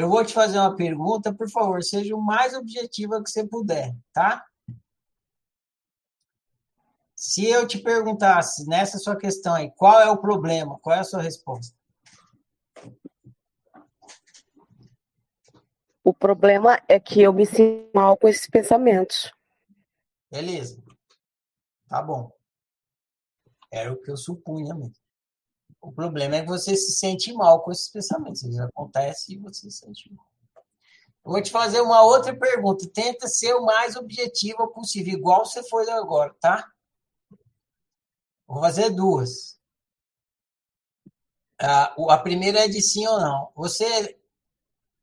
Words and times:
eu 0.00 0.08
vou 0.08 0.24
te 0.24 0.32
fazer 0.32 0.58
uma 0.58 0.74
pergunta, 0.74 1.34
por 1.34 1.50
favor, 1.50 1.82
seja 1.82 2.14
o 2.14 2.20
mais 2.20 2.54
objetiva 2.54 3.22
que 3.22 3.30
você 3.30 3.46
puder, 3.46 3.94
tá? 4.12 4.44
Se 7.14 7.44
eu 7.44 7.66
te 7.66 7.78
perguntasse 7.78 8.66
nessa 8.66 8.98
sua 8.98 9.16
questão 9.16 9.54
aí, 9.54 9.70
qual 9.76 10.00
é 10.00 10.10
o 10.10 10.16
problema? 10.16 10.78
Qual 10.80 10.96
é 10.96 11.00
a 11.00 11.04
sua 11.04 11.20
resposta? 11.20 11.76
O 16.02 16.14
problema 16.14 16.80
é 16.88 16.98
que 16.98 17.20
eu 17.20 17.32
me 17.32 17.44
sinto 17.44 17.90
mal 17.94 18.16
com 18.16 18.26
esses 18.26 18.48
pensamentos. 18.48 19.30
Beleza. 20.30 20.82
Tá 21.88 22.00
bom. 22.00 22.32
Era 23.70 23.92
o 23.92 24.00
que 24.00 24.10
eu 24.10 24.16
supunha 24.16 24.74
mesmo. 24.74 24.99
O 25.80 25.90
problema 25.92 26.36
é 26.36 26.42
que 26.42 26.48
você 26.48 26.76
se 26.76 26.92
sente 26.92 27.32
mal 27.32 27.62
com 27.62 27.72
esses 27.72 27.88
pensamentos. 27.88 28.42
Eles 28.42 28.58
acontecem 28.58 29.36
e 29.36 29.38
você 29.38 29.70
se 29.70 29.78
sente 29.78 30.12
mal. 30.12 30.26
Eu 31.24 31.32
vou 31.32 31.42
te 31.42 31.50
fazer 31.50 31.80
uma 31.80 32.02
outra 32.02 32.36
pergunta. 32.36 32.88
Tenta 32.92 33.26
ser 33.28 33.54
o 33.54 33.64
mais 33.64 33.96
objetivo 33.96 34.68
possível, 34.68 35.14
igual 35.14 35.44
você 35.44 35.62
foi 35.68 35.88
agora, 35.90 36.34
tá? 36.40 36.70
Vou 38.46 38.60
fazer 38.60 38.90
duas. 38.90 39.58
A, 41.58 42.18
primeira 42.18 42.64
é 42.64 42.68
de 42.68 42.80
sim 42.80 43.06
ou 43.06 43.20
não. 43.20 43.52
Você 43.54 44.18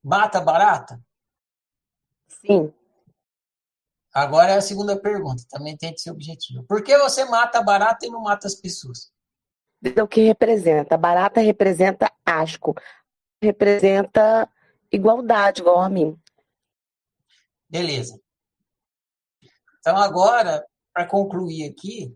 mata 0.04 0.42
barata? 0.42 1.00
Sim. 2.28 2.74
Agora 4.12 4.54
é 4.54 4.58
a 4.58 4.62
segunda 4.62 5.00
pergunta. 5.00 5.44
Também 5.50 5.78
tem 5.78 5.94
que 5.94 6.02
ser 6.02 6.10
objetivo. 6.10 6.64
Por 6.64 6.84
que 6.84 6.98
você 6.98 7.24
mata 7.26 7.62
barata 7.62 8.06
e 8.06 8.10
não 8.10 8.22
mata 8.24 8.48
as 8.48 8.56
pessoas? 8.56 9.12
O 10.02 10.08
que 10.08 10.22
representa. 10.22 10.98
Barata 10.98 11.40
representa 11.42 12.12
asco, 12.26 12.76
representa 13.42 14.50
igualdade, 14.92 15.62
igual 15.62 15.80
a 15.82 15.90
mim. 15.90 16.20
Beleza. 17.70 18.20
Então, 19.80 19.98
agora, 19.98 20.66
para 20.94 21.06
concluir 21.06 21.70
aqui, 21.70 22.14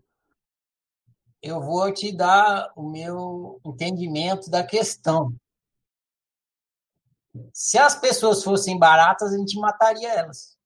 eu 1.42 1.60
vou 1.60 1.92
te 1.92 2.14
dar 2.14 2.72
o 2.76 2.88
meu 2.88 3.60
entendimento 3.64 4.50
da 4.50 4.64
questão. 4.64 5.34
Se 7.52 7.78
as 7.78 7.98
pessoas 7.98 8.44
fossem 8.44 8.78
baratas, 8.78 9.32
a 9.32 9.38
gente 9.38 9.58
mataria 9.58 10.12
elas. 10.12 10.56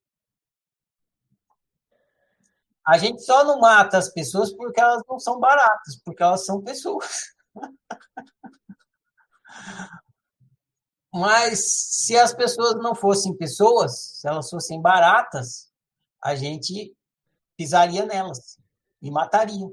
A 2.86 2.98
gente 2.98 3.22
só 3.22 3.42
não 3.44 3.58
mata 3.58 3.98
as 3.98 4.08
pessoas 4.08 4.52
porque 4.52 4.80
elas 4.80 5.02
não 5.08 5.18
são 5.18 5.40
baratas, 5.40 5.96
porque 6.04 6.22
elas 6.22 6.46
são 6.46 6.62
pessoas. 6.62 7.34
Mas 11.12 11.64
se 12.04 12.16
as 12.16 12.32
pessoas 12.32 12.76
não 12.76 12.94
fossem 12.94 13.36
pessoas, 13.36 13.98
se 14.20 14.28
elas 14.28 14.48
fossem 14.48 14.80
baratas, 14.80 15.72
a 16.22 16.36
gente 16.36 16.96
pisaria 17.56 18.06
nelas 18.06 18.58
e 19.02 19.10
mataria. 19.10 19.66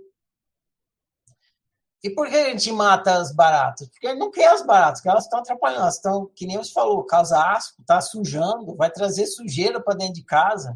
E 2.01 2.09
por 2.09 2.27
que 2.27 2.35
a 2.35 2.49
gente 2.49 2.71
mata 2.71 3.17
as 3.17 3.31
baratas? 3.33 3.89
Porque 3.89 4.13
não 4.15 4.31
quer 4.31 4.47
as 4.47 4.65
baratas, 4.65 4.99
porque 4.99 5.09
elas 5.09 5.25
estão 5.25 5.39
atrapalhando, 5.39 5.81
elas 5.81 5.95
estão, 5.95 6.25
que 6.33 6.47
nem 6.47 6.57
você 6.57 6.71
falou, 6.71 7.03
causa 7.03 7.37
asco, 7.37 7.79
está 7.81 8.01
sujando, 8.01 8.75
vai 8.75 8.89
trazer 8.89 9.27
sujeira 9.27 9.79
para 9.81 9.97
dentro 9.97 10.15
de 10.15 10.23
casa 10.23 10.75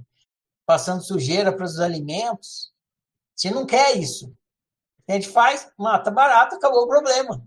passando 0.67 1.01
sujeira 1.01 1.55
para 1.55 1.63
os 1.63 1.79
alimentos. 1.79 2.73
Você 3.33 3.49
não 3.49 3.65
quer 3.65 3.95
isso. 3.95 4.35
A 5.07 5.13
gente 5.13 5.29
faz, 5.29 5.71
mata 5.77 6.11
barata, 6.11 6.57
acabou 6.57 6.83
o 6.83 6.87
problema. 6.87 7.41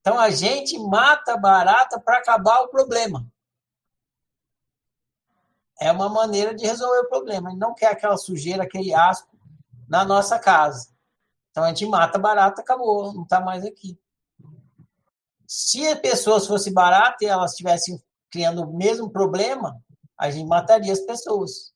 Então 0.00 0.20
a 0.20 0.28
gente 0.28 0.78
mata 0.78 1.38
barata 1.38 1.98
para 1.98 2.18
acabar 2.18 2.60
o 2.60 2.68
problema. 2.68 3.26
É 5.80 5.90
uma 5.90 6.10
maneira 6.10 6.54
de 6.54 6.66
resolver 6.66 7.00
o 7.00 7.08
problema. 7.08 7.48
A 7.48 7.52
gente 7.52 7.60
não 7.60 7.74
quer 7.74 7.86
aquela 7.86 8.18
sujeira, 8.18 8.64
aquele 8.64 8.92
asco 8.92 9.34
na 9.88 10.04
nossa 10.04 10.38
casa. 10.38 10.90
Então 11.50 11.64
a 11.64 11.68
gente 11.68 11.86
mata 11.86 12.18
barata, 12.18 12.60
acabou, 12.60 13.14
não 13.14 13.22
está 13.22 13.40
mais 13.40 13.64
aqui. 13.64 13.98
Se 15.46 15.88
as 15.88 15.98
pessoas 15.98 16.46
fossem 16.46 16.72
baratas 16.72 17.22
e 17.22 17.26
elas 17.26 17.52
estivessem 17.52 18.02
criando 18.30 18.62
o 18.62 18.76
mesmo 18.76 19.10
problema, 19.10 19.82
a 20.18 20.30
gente 20.30 20.46
mataria 20.46 20.92
as 20.92 21.00
pessoas. 21.00 21.72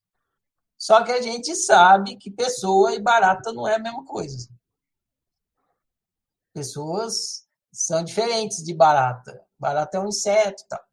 Só 0.85 1.03
que 1.03 1.11
a 1.11 1.23
gente 1.23 1.57
sabe 1.57 2.15
que 2.15 2.31
pessoa 2.31 2.95
e 2.95 3.01
barata 3.01 3.51
não 3.55 3.67
é 3.67 3.77
a 3.77 3.79
mesma 3.79 4.05
coisa. 4.05 4.51
Pessoas 6.53 7.49
são 7.73 8.05
diferentes 8.05 8.63
de 8.63 8.75
barata. 8.75 9.43
Barata 9.59 9.97
é 9.97 10.01
um 10.03 10.09
inseto, 10.09 10.63
tal. 10.69 10.85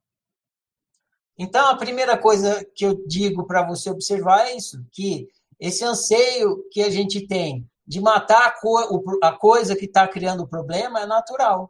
Então, 1.38 1.68
a 1.68 1.76
primeira 1.76 2.18
coisa 2.18 2.64
que 2.74 2.86
eu 2.86 3.06
digo 3.06 3.46
para 3.46 3.68
você 3.68 3.90
observar 3.90 4.48
é 4.48 4.56
isso, 4.56 4.82
que 4.94 5.28
esse 5.60 5.84
anseio 5.84 6.64
que 6.72 6.82
a 6.82 6.90
gente 6.90 7.28
tem 7.28 7.70
de 7.86 8.00
matar 8.00 8.48
a, 8.48 8.52
co 8.62 9.04
a 9.22 9.34
coisa 9.34 9.76
que 9.76 9.88
está 9.88 10.08
criando 10.08 10.44
o 10.44 10.48
problema 10.48 11.02
é 11.02 11.06
natural. 11.06 11.70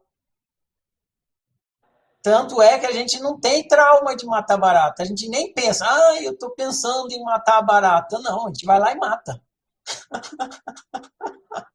Tanto 2.23 2.61
é 2.61 2.77
que 2.77 2.85
a 2.85 2.91
gente 2.91 3.19
não 3.19 3.39
tem 3.39 3.67
trauma 3.67 4.15
de 4.15 4.25
matar 4.25 4.57
barata. 4.57 5.01
A 5.01 5.05
gente 5.05 5.27
nem 5.27 5.51
pensa, 5.53 5.85
ah, 5.87 6.21
eu 6.21 6.33
estou 6.33 6.51
pensando 6.51 7.11
em 7.11 7.23
matar 7.23 7.57
a 7.57 7.63
barata. 7.63 8.19
Não, 8.19 8.45
a 8.45 8.47
gente 8.49 8.65
vai 8.65 8.79
lá 8.79 8.91
e 8.91 8.95
mata. 8.95 9.41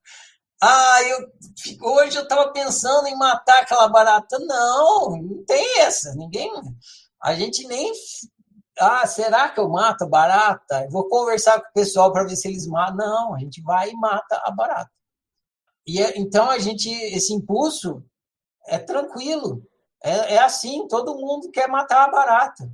ah, 0.62 1.02
eu, 1.02 1.32
hoje 1.82 2.16
eu 2.16 2.22
estava 2.22 2.52
pensando 2.52 3.08
em 3.08 3.16
matar 3.16 3.62
aquela 3.62 3.88
barata. 3.88 4.38
Não, 4.38 5.16
não 5.16 5.44
tem 5.44 5.80
essa. 5.80 6.14
Ninguém. 6.14 6.52
A 7.20 7.34
gente 7.34 7.66
nem. 7.66 7.92
Ah, 8.78 9.06
será 9.06 9.48
que 9.48 9.58
eu 9.58 9.68
mato 9.68 10.04
a 10.04 10.08
barata? 10.08 10.84
Eu 10.84 10.90
vou 10.90 11.08
conversar 11.08 11.60
com 11.60 11.68
o 11.70 11.72
pessoal 11.72 12.12
para 12.12 12.24
ver 12.24 12.36
se 12.36 12.46
eles 12.46 12.68
matam. 12.68 12.96
Não, 12.96 13.34
a 13.34 13.38
gente 13.40 13.60
vai 13.62 13.90
e 13.90 13.96
mata 13.96 14.40
a 14.44 14.50
barata. 14.52 14.90
E 15.86 16.00
é, 16.00 16.18
então 16.18 16.48
a 16.50 16.58
gente, 16.58 16.88
esse 16.88 17.32
impulso 17.32 18.04
é 18.66 18.78
tranquilo. 18.78 19.62
É, 20.06 20.34
é 20.34 20.38
assim, 20.38 20.86
todo 20.86 21.16
mundo 21.16 21.50
quer 21.50 21.68
matar 21.68 22.04
a 22.04 22.10
barata. 22.10 22.72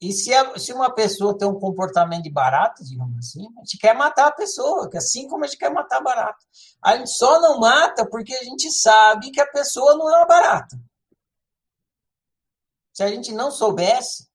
E 0.00 0.12
se, 0.12 0.32
a, 0.32 0.56
se 0.56 0.72
uma 0.72 0.94
pessoa 0.94 1.36
tem 1.36 1.48
um 1.48 1.58
comportamento 1.58 2.22
de 2.22 2.30
barata, 2.30 2.84
digamos 2.84 3.18
assim, 3.18 3.44
a 3.58 3.60
gente 3.64 3.78
quer 3.78 3.92
matar 3.92 4.28
a 4.28 4.32
pessoa, 4.32 4.88
que 4.88 4.96
assim 4.96 5.26
como 5.26 5.42
a 5.42 5.48
gente 5.48 5.58
quer 5.58 5.72
matar 5.72 5.98
a 5.98 6.02
barata. 6.02 6.38
A 6.80 6.96
gente 6.96 7.10
só 7.10 7.40
não 7.40 7.58
mata 7.58 8.08
porque 8.08 8.32
a 8.34 8.44
gente 8.44 8.70
sabe 8.70 9.32
que 9.32 9.40
a 9.40 9.50
pessoa 9.50 9.96
não 9.96 10.08
é 10.08 10.18
uma 10.18 10.26
barata. 10.26 10.80
Se 12.92 13.02
a 13.02 13.08
gente 13.08 13.32
não 13.32 13.50
soubesse, 13.50 14.28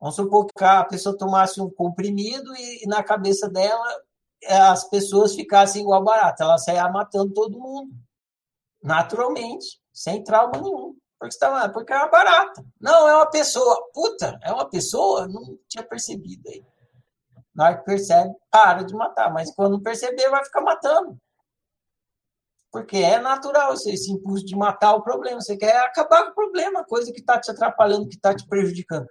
vamos 0.00 0.16
supor 0.16 0.46
que 0.46 0.64
a 0.64 0.84
pessoa 0.84 1.16
tomasse 1.16 1.60
um 1.60 1.70
comprimido 1.70 2.52
e, 2.56 2.84
e 2.84 2.88
na 2.88 3.04
cabeça 3.04 3.48
dela 3.48 4.02
as 4.48 4.88
pessoas 4.88 5.34
ficassem 5.34 5.82
igual 5.82 6.02
barata, 6.02 6.42
ela 6.42 6.58
saia 6.58 6.88
matando 6.88 7.32
todo 7.34 7.60
mundo, 7.60 7.94
naturalmente 8.82 9.80
sem 9.92 10.22
trauma 10.22 10.60
nenhum. 10.60 10.96
Porque, 11.18 11.34
está, 11.34 11.68
porque 11.68 11.92
é 11.92 11.96
uma 11.96 12.08
barata. 12.08 12.64
Não, 12.80 13.06
é 13.06 13.14
uma 13.14 13.30
pessoa. 13.30 13.90
Puta, 13.92 14.38
é 14.42 14.50
uma 14.52 14.68
pessoa? 14.68 15.28
Não 15.28 15.58
tinha 15.68 15.84
percebido 15.84 16.48
aí. 16.48 16.64
Na 17.54 17.66
hora 17.66 17.78
que 17.78 17.84
percebe, 17.84 18.34
para 18.50 18.82
de 18.82 18.94
matar. 18.94 19.30
Mas 19.30 19.54
quando 19.54 19.82
perceber, 19.82 20.30
vai 20.30 20.42
ficar 20.42 20.62
matando. 20.62 21.18
Porque 22.72 22.96
é 22.96 23.18
natural 23.18 23.74
esse, 23.74 23.90
esse 23.90 24.10
impulso 24.10 24.46
de 24.46 24.56
matar 24.56 24.94
o 24.94 25.02
problema. 25.02 25.42
Você 25.42 25.58
quer 25.58 25.76
acabar 25.84 26.24
com 26.24 26.30
o 26.30 26.34
problema, 26.34 26.84
coisa 26.84 27.12
que 27.12 27.20
está 27.20 27.38
te 27.38 27.50
atrapalhando, 27.50 28.08
que 28.08 28.14
está 28.14 28.34
te 28.34 28.46
prejudicando. 28.46 29.06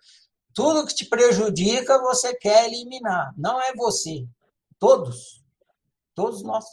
Tudo 0.54 0.88
que 0.88 0.96
te 0.96 1.06
prejudica, 1.06 2.00
você 2.00 2.34
quer 2.36 2.66
eliminar. 2.66 3.32
Não 3.38 3.62
é 3.62 3.72
você. 3.76 4.26
Todos. 4.80 5.44
Todos 6.16 6.42
nós. 6.42 6.66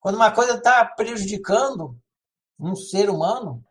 Quando 0.00 0.16
uma 0.16 0.30
coisa 0.30 0.54
está 0.54 0.84
prejudicando, 0.84 1.96
um 2.58 2.74
ser 2.74 3.10
humano, 3.10 3.64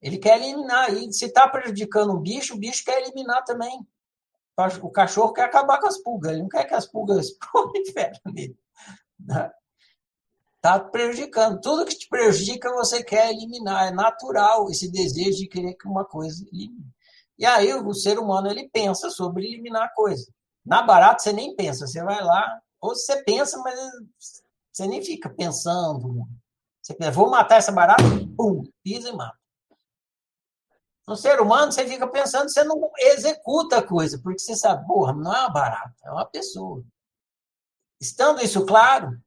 ele 0.00 0.18
quer 0.18 0.40
eliminar. 0.40 0.92
E 0.92 1.12
se 1.12 1.26
está 1.26 1.48
prejudicando 1.48 2.12
um 2.12 2.20
bicho, 2.20 2.54
o 2.54 2.58
bicho 2.58 2.84
quer 2.84 3.02
eliminar 3.02 3.44
também. 3.44 3.86
O 4.82 4.90
cachorro 4.90 5.32
quer 5.32 5.44
acabar 5.44 5.78
com 5.80 5.86
as 5.86 5.98
pulgas, 5.98 6.32
ele 6.32 6.42
não 6.42 6.48
quer 6.48 6.64
que 6.64 6.74
as 6.74 6.86
pulgas 6.86 7.30
proliferem 7.38 8.20
nele. 8.26 8.58
Está 10.56 10.80
prejudicando. 10.80 11.60
Tudo 11.60 11.86
que 11.86 11.96
te 11.96 12.08
prejudica, 12.08 12.72
você 12.72 13.02
quer 13.04 13.30
eliminar. 13.30 13.88
É 13.88 13.90
natural 13.92 14.68
esse 14.68 14.90
desejo 14.90 15.38
de 15.38 15.48
querer 15.48 15.74
que 15.74 15.86
uma 15.86 16.04
coisa 16.04 16.44
elimine. 16.52 16.92
E 17.38 17.46
aí 17.46 17.72
o 17.72 17.94
ser 17.94 18.18
humano 18.18 18.50
ele 18.50 18.68
pensa 18.68 19.10
sobre 19.10 19.46
eliminar 19.46 19.84
a 19.84 19.94
coisa. 19.94 20.26
Na 20.66 20.82
barata 20.82 21.22
você 21.22 21.32
nem 21.32 21.54
pensa, 21.54 21.86
você 21.86 22.02
vai 22.02 22.22
lá, 22.22 22.60
ou 22.80 22.94
você 22.94 23.22
pensa, 23.22 23.56
mas 23.58 23.78
você 24.78 24.86
nem 24.86 25.02
fica 25.02 25.28
pensando. 25.28 26.24
Você 26.80 26.94
pensa, 26.94 27.10
vou 27.10 27.28
matar 27.28 27.56
essa 27.56 27.72
barata, 27.72 28.02
pum, 28.36 28.62
pisa 28.82 29.08
e 29.08 29.12
mata. 29.12 29.36
No 31.06 31.16
ser 31.16 31.40
humano, 31.40 31.72
você 31.72 31.84
fica 31.86 32.06
pensando, 32.06 32.48
você 32.48 32.62
não 32.62 32.90
executa 32.96 33.78
a 33.78 33.82
coisa, 33.82 34.20
porque 34.22 34.38
você 34.38 34.54
sabe, 34.54 34.86
porra, 34.86 35.12
não 35.12 35.34
é 35.34 35.40
uma 35.40 35.50
barata, 35.50 35.96
é 36.04 36.10
uma 36.12 36.26
pessoa. 36.26 36.84
Estando 38.00 38.40
isso 38.40 38.64
claro, 38.64 39.18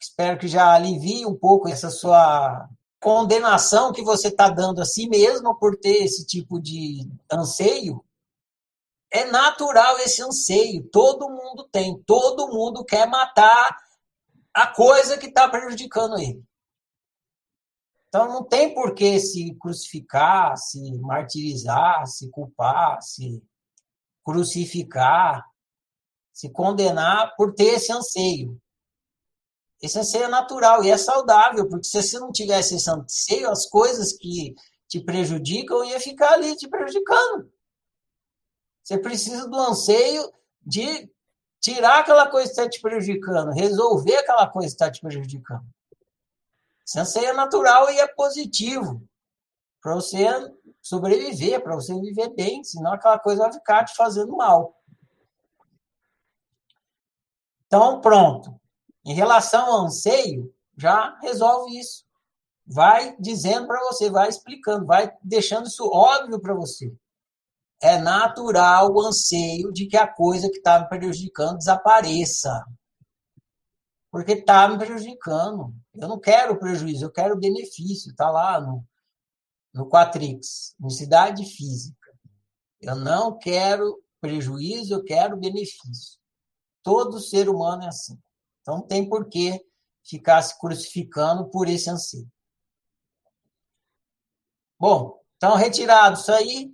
espero 0.00 0.38
que 0.38 0.48
já 0.48 0.72
alivie 0.72 1.26
um 1.26 1.36
pouco 1.36 1.68
essa 1.68 1.90
sua 1.90 2.66
condenação 2.98 3.92
que 3.92 4.02
você 4.02 4.28
está 4.28 4.48
dando 4.48 4.80
a 4.80 4.86
si 4.86 5.08
mesmo 5.08 5.58
por 5.58 5.76
ter 5.76 6.04
esse 6.04 6.24
tipo 6.24 6.58
de 6.58 7.06
anseio, 7.30 8.02
é 9.10 9.24
natural 9.26 9.98
esse 9.98 10.22
anseio. 10.22 10.88
Todo 10.90 11.28
mundo 11.28 11.68
tem, 11.70 12.00
todo 12.04 12.48
mundo 12.48 12.84
quer 12.84 13.06
matar 13.06 13.85
a 14.56 14.66
coisa 14.66 15.18
que 15.18 15.26
está 15.26 15.46
prejudicando 15.50 16.18
ele. 16.18 16.42
Então 18.08 18.26
não 18.26 18.42
tem 18.42 18.72
por 18.72 18.94
que 18.94 19.20
se 19.20 19.54
crucificar, 19.56 20.56
se 20.56 20.80
martirizar, 20.98 22.06
se 22.06 22.30
culpar, 22.30 23.02
se 23.02 23.42
crucificar, 24.24 25.44
se 26.32 26.50
condenar 26.50 27.36
por 27.36 27.54
ter 27.54 27.74
esse 27.74 27.92
anseio. 27.92 28.58
Esse 29.82 29.98
anseio 29.98 30.24
é 30.24 30.28
natural 30.28 30.82
e 30.82 30.90
é 30.90 30.96
saudável, 30.96 31.68
porque 31.68 31.86
se 31.86 32.02
você 32.02 32.18
não 32.18 32.32
tivesse 32.32 32.76
esse 32.76 32.88
anseio, 32.90 33.50
as 33.50 33.66
coisas 33.66 34.14
que 34.14 34.54
te 34.88 35.04
prejudicam 35.04 35.84
ia 35.84 36.00
ficar 36.00 36.32
ali 36.32 36.56
te 36.56 36.66
prejudicando. 36.66 37.52
Você 38.82 38.96
precisa 38.96 39.46
do 39.46 39.58
anseio 39.58 40.32
de 40.62 41.10
tirar 41.66 41.98
aquela 41.98 42.30
coisa 42.30 42.46
que 42.46 42.60
está 42.60 42.68
te 42.68 42.80
prejudicando, 42.80 43.50
resolver 43.50 44.16
aquela 44.18 44.46
coisa 44.46 44.68
que 44.68 44.74
está 44.74 44.88
te 44.88 45.00
prejudicando. 45.00 45.66
Esse 46.86 47.00
anseio 47.00 47.30
é 47.30 47.32
natural 47.32 47.90
e 47.90 47.98
é 47.98 48.06
positivo 48.06 49.02
para 49.82 49.96
você 49.96 50.24
sobreviver, 50.80 51.60
para 51.60 51.74
você 51.74 51.92
viver 52.00 52.28
bem, 52.34 52.62
senão 52.62 52.92
aquela 52.92 53.18
coisa 53.18 53.42
vai 53.42 53.52
ficar 53.52 53.84
te 53.84 53.96
fazendo 53.96 54.36
mal. 54.36 54.80
Então, 57.66 58.00
pronto. 58.00 58.54
Em 59.04 59.14
relação 59.14 59.66
ao 59.66 59.86
anseio, 59.86 60.54
já 60.76 61.18
resolve 61.18 61.76
isso. 61.76 62.04
Vai 62.64 63.16
dizendo 63.18 63.66
para 63.66 63.80
você, 63.86 64.08
vai 64.08 64.28
explicando, 64.28 64.86
vai 64.86 65.12
deixando 65.20 65.66
isso 65.66 65.84
óbvio 65.88 66.40
para 66.40 66.54
você. 66.54 66.96
É 67.80 67.98
natural 67.98 68.92
o 68.92 69.00
anseio 69.00 69.72
de 69.72 69.86
que 69.86 69.96
a 69.96 70.06
coisa 70.06 70.48
que 70.48 70.56
está 70.56 70.80
me 70.80 70.88
prejudicando 70.88 71.58
desapareça. 71.58 72.64
Porque 74.10 74.32
está 74.32 74.66
me 74.68 74.78
prejudicando. 74.78 75.74
Eu 75.94 76.08
não 76.08 76.18
quero 76.18 76.58
prejuízo, 76.58 77.04
eu 77.04 77.12
quero 77.12 77.38
benefício. 77.38 78.10
Está 78.10 78.30
lá 78.30 78.60
no, 78.60 78.84
no 79.74 79.88
Quatrix, 79.88 80.74
Unicidade 80.80 81.44
Física. 81.44 82.10
Eu 82.80 82.96
não 82.96 83.36
quero 83.38 84.02
prejuízo, 84.20 84.94
eu 84.94 85.04
quero 85.04 85.36
benefício. 85.36 86.18
Todo 86.82 87.20
ser 87.20 87.48
humano 87.48 87.84
é 87.84 87.88
assim. 87.88 88.18
Então, 88.62 88.76
não 88.76 88.86
tem 88.86 89.08
por 89.08 89.28
que 89.28 89.60
ficar 90.02 90.40
se 90.42 90.58
crucificando 90.58 91.48
por 91.50 91.68
esse 91.68 91.90
anseio. 91.90 92.30
Bom, 94.78 95.20
então, 95.36 95.56
retirado 95.56 96.18
isso 96.18 96.32
aí, 96.32 96.72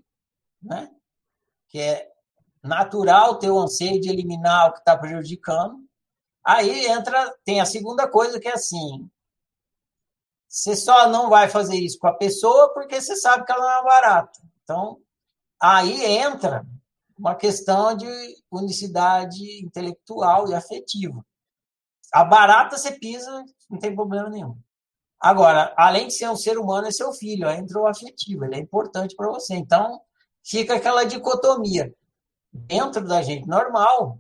né? 0.63 0.91
que 1.73 1.81
é 1.81 2.13
natural 2.63 3.39
ter 3.39 3.51
o 3.51 3.59
anseio 3.59 3.99
de 3.99 4.11
eliminar 4.11 4.69
o 4.69 4.73
que 4.75 4.81
está 4.81 4.97
prejudicando. 4.97 5.83
Aí 6.45 6.87
entra, 6.87 7.35
tem 7.45 7.61
a 7.61 7.67
segunda 7.67 8.07
coisa 8.07 8.39
que 8.39 8.47
é 8.47 8.53
assim: 8.53 9.11
você 10.47 10.77
só 10.77 11.09
não 11.09 11.31
vai 11.31 11.49
fazer 11.49 11.77
isso 11.77 11.99
com 11.99 12.09
a 12.09 12.15
pessoa 12.15 12.73
porque 12.75 13.01
você 13.01 13.17
sabe 13.17 13.45
que 13.45 13.53
ela 13.53 13.63
não 13.63 13.81
é 13.81 13.85
barata. 13.85 14.41
Então, 14.63 15.01
aí 15.59 16.05
entra 16.05 16.67
uma 17.19 17.35
questão 17.35 17.97
de 17.97 18.07
unicidade 18.51 19.65
intelectual 19.65 20.49
e 20.49 20.55
afetiva. 20.55 21.25
A 22.13 22.23
barata 22.23 22.77
você 22.77 22.93
pisa, 22.93 23.45
não 23.71 23.79
tem 23.79 23.95
problema 23.95 24.29
nenhum. 24.29 24.59
Agora, 25.19 25.73
além 25.77 26.09
de 26.09 26.15
ser 26.15 26.29
um 26.29 26.37
ser 26.37 26.59
humano, 26.59 26.89
é 26.89 26.91
seu 26.91 27.13
filho, 27.13 27.49
entrou 27.49 27.87
afetivo, 27.87 28.45
ele 28.45 28.57
é 28.57 28.59
importante 28.59 29.15
para 29.17 29.29
você. 29.29 29.55
Então, 29.55 30.03
fica 30.43 30.75
aquela 30.77 31.05
dicotomia. 31.05 31.95
Dentro 32.53 33.07
da 33.07 33.23
gente 33.23 33.49
normal, 33.49 34.19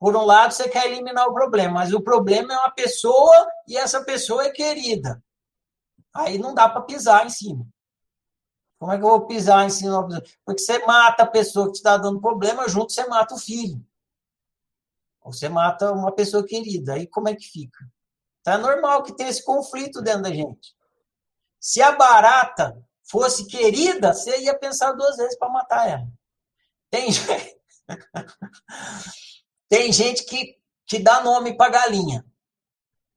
por 0.00 0.16
um 0.16 0.24
lado, 0.24 0.52
você 0.52 0.66
quer 0.66 0.86
eliminar 0.86 1.28
o 1.28 1.34
problema, 1.34 1.74
mas 1.74 1.92
o 1.92 2.00
problema 2.00 2.54
é 2.54 2.56
uma 2.56 2.70
pessoa 2.70 3.50
e 3.68 3.76
essa 3.76 4.02
pessoa 4.02 4.44
é 4.44 4.50
querida. 4.50 5.22
Aí 6.14 6.38
não 6.38 6.54
dá 6.54 6.68
para 6.68 6.80
pisar 6.80 7.26
em 7.26 7.30
cima. 7.30 7.66
Como 8.78 8.90
é 8.92 8.96
que 8.96 9.04
eu 9.04 9.08
vou 9.08 9.26
pisar 9.26 9.66
em 9.66 9.70
cima? 9.70 10.08
Porque 10.42 10.62
você 10.62 10.78
mata 10.86 11.24
a 11.24 11.26
pessoa 11.26 11.66
que 11.70 11.76
está 11.76 11.98
dando 11.98 12.18
problema, 12.18 12.66
junto 12.66 12.92
você 12.92 13.06
mata 13.06 13.34
o 13.34 13.38
filho. 13.38 13.84
Você 15.22 15.50
mata 15.50 15.92
uma 15.92 16.10
pessoa 16.12 16.46
querida, 16.46 16.94
aí 16.94 17.06
como 17.06 17.28
é 17.28 17.36
que 17.36 17.44
fica? 17.44 17.78
Então 18.40 18.54
é 18.54 18.58
normal 18.58 19.02
que 19.02 19.14
tenha 19.14 19.28
esse 19.28 19.44
conflito 19.44 20.00
dentro 20.00 20.22
da 20.22 20.30
gente. 20.30 20.74
Se 21.60 21.82
a 21.82 21.92
barata 21.92 22.82
fosse 23.10 23.46
querida, 23.46 24.12
você 24.12 24.38
ia 24.40 24.58
pensar 24.58 24.92
duas 24.92 25.16
vezes 25.16 25.36
para 25.38 25.50
matar 25.50 25.88
ela. 25.88 26.06
Tem 26.90 27.10
gente, 27.12 27.56
Tem 29.68 29.92
gente 29.92 30.24
que, 30.24 30.56
que 30.86 30.98
dá 30.98 31.22
nome 31.22 31.56
para 31.56 31.72
galinha 31.72 32.24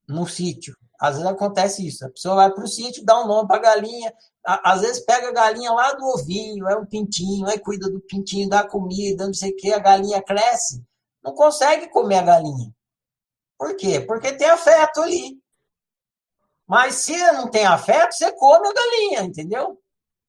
no 0.08 0.28
sítio. 0.28 0.76
Às 1.00 1.16
vezes 1.18 1.30
acontece 1.30 1.86
isso. 1.86 2.06
A 2.06 2.10
pessoa 2.10 2.36
vai 2.36 2.52
para 2.54 2.64
o 2.64 2.68
sítio, 2.68 3.04
dá 3.04 3.22
um 3.22 3.28
nome 3.28 3.48
para 3.48 3.62
galinha. 3.62 4.14
Às 4.46 4.82
vezes 4.82 5.06
pega 5.06 5.30
a 5.30 5.34
galinha 5.34 5.72
lá 5.72 5.94
do 5.94 6.06
ovinho, 6.06 6.68
é 6.68 6.78
um 6.78 6.86
pintinho, 6.86 7.48
aí 7.48 7.60
cuida 7.60 7.90
do 7.90 8.00
pintinho, 8.02 8.50
dá 8.50 8.68
comida, 8.68 9.26
não 9.26 9.34
sei 9.34 9.52
o 9.52 9.56
quê, 9.56 9.74
a 9.74 9.80
galinha 9.80 10.22
cresce 10.22 10.84
não 11.24 11.34
consegue 11.34 11.88
comer 11.90 12.18
a 12.18 12.24
galinha. 12.24 12.76
Por 13.58 13.76
quê? 13.78 14.02
Porque 14.02 14.34
tem 14.34 14.50
afeto 14.50 15.02
ali. 15.02 15.42
Mas 16.68 16.96
se 16.96 17.16
não 17.34 17.50
tem 17.50 17.66
afeto, 17.66 18.14
você 18.14 18.32
come 18.34 18.68
a 18.68 18.74
galinha, 18.74 19.22
entendeu? 19.22 19.82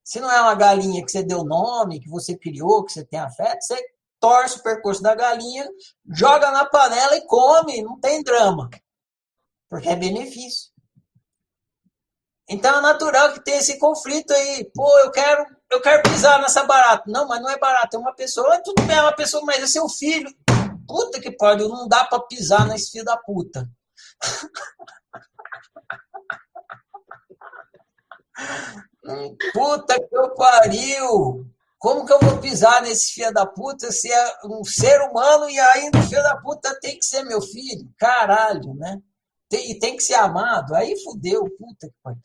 Se 0.05 0.21
não 0.21 0.31
é 0.31 0.39
uma 0.39 0.55
galinha 0.55 1.03
que 1.03 1.11
você 1.11 1.23
deu 1.23 1.43
nome, 1.43 1.99
que 1.99 2.11
você 2.11 2.37
criou, 2.37 2.85
que 2.85 2.93
você 2.93 3.05
tem 3.05 3.19
afeto, 3.19 3.63
você 3.63 3.83
torce 4.21 4.59
o 4.59 4.63
percurso 4.63 5.03
da 5.03 5.15
galinha, 5.15 5.67
joga 6.07 6.51
na 6.51 6.67
panela 6.67 7.17
e 7.17 7.27
come, 7.27 7.83
não 7.83 7.99
tem 7.99 8.23
drama. 8.23 8.69
Porque 9.69 9.89
é 9.89 9.97
benefício. 9.97 10.71
Então 12.47 12.79
é 12.79 12.83
natural 12.83 13.33
que 13.33 13.43
tenha 13.43 13.59
esse 13.59 13.79
conflito 13.79 14.35
aí. 14.35 14.71
Pô, 14.75 14.87
eu 14.99 15.11
quero, 15.11 15.47
eu 15.71 15.81
quero 15.81 16.03
pisar 16.03 16.39
nessa 16.39 16.65
barata. 16.65 17.05
Não, 17.07 17.27
mas 17.27 17.41
não 17.41 17.49
é 17.49 17.59
barata, 17.59 17.97
é 17.97 18.01
uma 18.01 18.15
pessoa. 18.15 18.63
Tudo 18.63 18.83
bem, 18.83 18.97
é 18.97 19.01
uma 19.01 19.17
pessoa, 19.17 19.43
mas 19.47 19.63
é 19.63 19.67
seu 19.67 19.89
filho. 19.89 20.31
Puta 20.87 21.19
que 21.19 21.31
pariu, 21.31 21.71
não 21.71 21.89
dá 21.89 22.05
pra 22.05 22.21
pisar 22.21 22.69
nesse 22.69 22.91
filho 22.91 23.07
da 23.07 23.17
puta. 23.17 23.67
Puta 29.53 29.95
que 30.01 30.17
eu 30.17 30.35
pariu! 30.35 31.47
Como 31.79 32.07
que 32.07 32.13
eu 32.15 32.19
vou 32.21 32.41
pisar 32.41 32.81
nesse 32.81 33.13
filho 33.13 33.33
da 33.33 33.45
puta 33.45 33.93
se 33.93 34.11
é 34.11 34.39
um 34.47 34.65
ser 34.65 35.03
humano 35.03 35.51
e 35.51 35.61
ainda 35.61 35.99
o 35.99 36.03
filho 36.03 36.23
da 36.23 36.37
puta 36.39 36.79
tem 36.81 36.99
que 36.99 37.05
ser 37.05 37.23
meu 37.25 37.43
filho? 37.43 37.93
Caralho, 37.99 38.73
né? 38.75 39.03
Tem, 39.51 39.71
e 39.71 39.79
tem 39.79 39.95
que 39.95 40.03
ser 40.03 40.15
amado. 40.15 40.75
Aí 40.75 40.99
fudeu, 41.05 41.45
puta 41.59 41.89
que 41.89 41.95
pariu. 42.03 42.21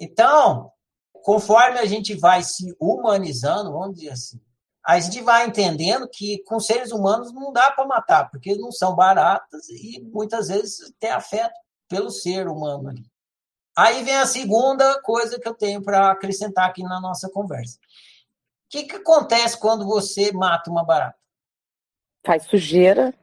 Então, 0.00 0.72
conforme 1.12 1.78
a 1.78 1.86
gente 1.86 2.16
vai 2.16 2.42
se 2.42 2.74
humanizando, 2.80 3.70
vamos 3.70 3.94
dizer 3.94 4.10
assim, 4.10 4.40
a 4.84 4.98
gente 4.98 5.22
vai 5.22 5.46
entendendo 5.46 6.08
que 6.08 6.42
com 6.42 6.58
seres 6.58 6.90
humanos 6.90 7.32
não 7.32 7.52
dá 7.52 7.70
para 7.70 7.86
matar, 7.86 8.28
porque 8.28 8.50
eles 8.50 8.60
não 8.60 8.72
são 8.72 8.96
baratas 8.96 9.68
e 9.68 10.00
muitas 10.12 10.48
vezes 10.48 10.92
tem 10.98 11.10
afeto 11.10 11.54
pelo 11.88 12.10
ser 12.10 12.48
humano 12.48 12.88
ali. 12.88 13.11
Aí 13.76 14.04
vem 14.04 14.16
a 14.16 14.26
segunda 14.26 15.00
coisa 15.00 15.38
que 15.38 15.48
eu 15.48 15.54
tenho 15.54 15.82
para 15.82 16.10
acrescentar 16.10 16.68
aqui 16.68 16.82
na 16.82 17.00
nossa 17.00 17.28
conversa. 17.30 17.78
O 17.78 17.80
que, 18.68 18.84
que 18.84 18.96
acontece 18.96 19.58
quando 19.58 19.86
você 19.86 20.32
mata 20.32 20.70
uma 20.70 20.84
barata? 20.84 21.18
Faz 22.24 22.44
sujeira 22.44 23.14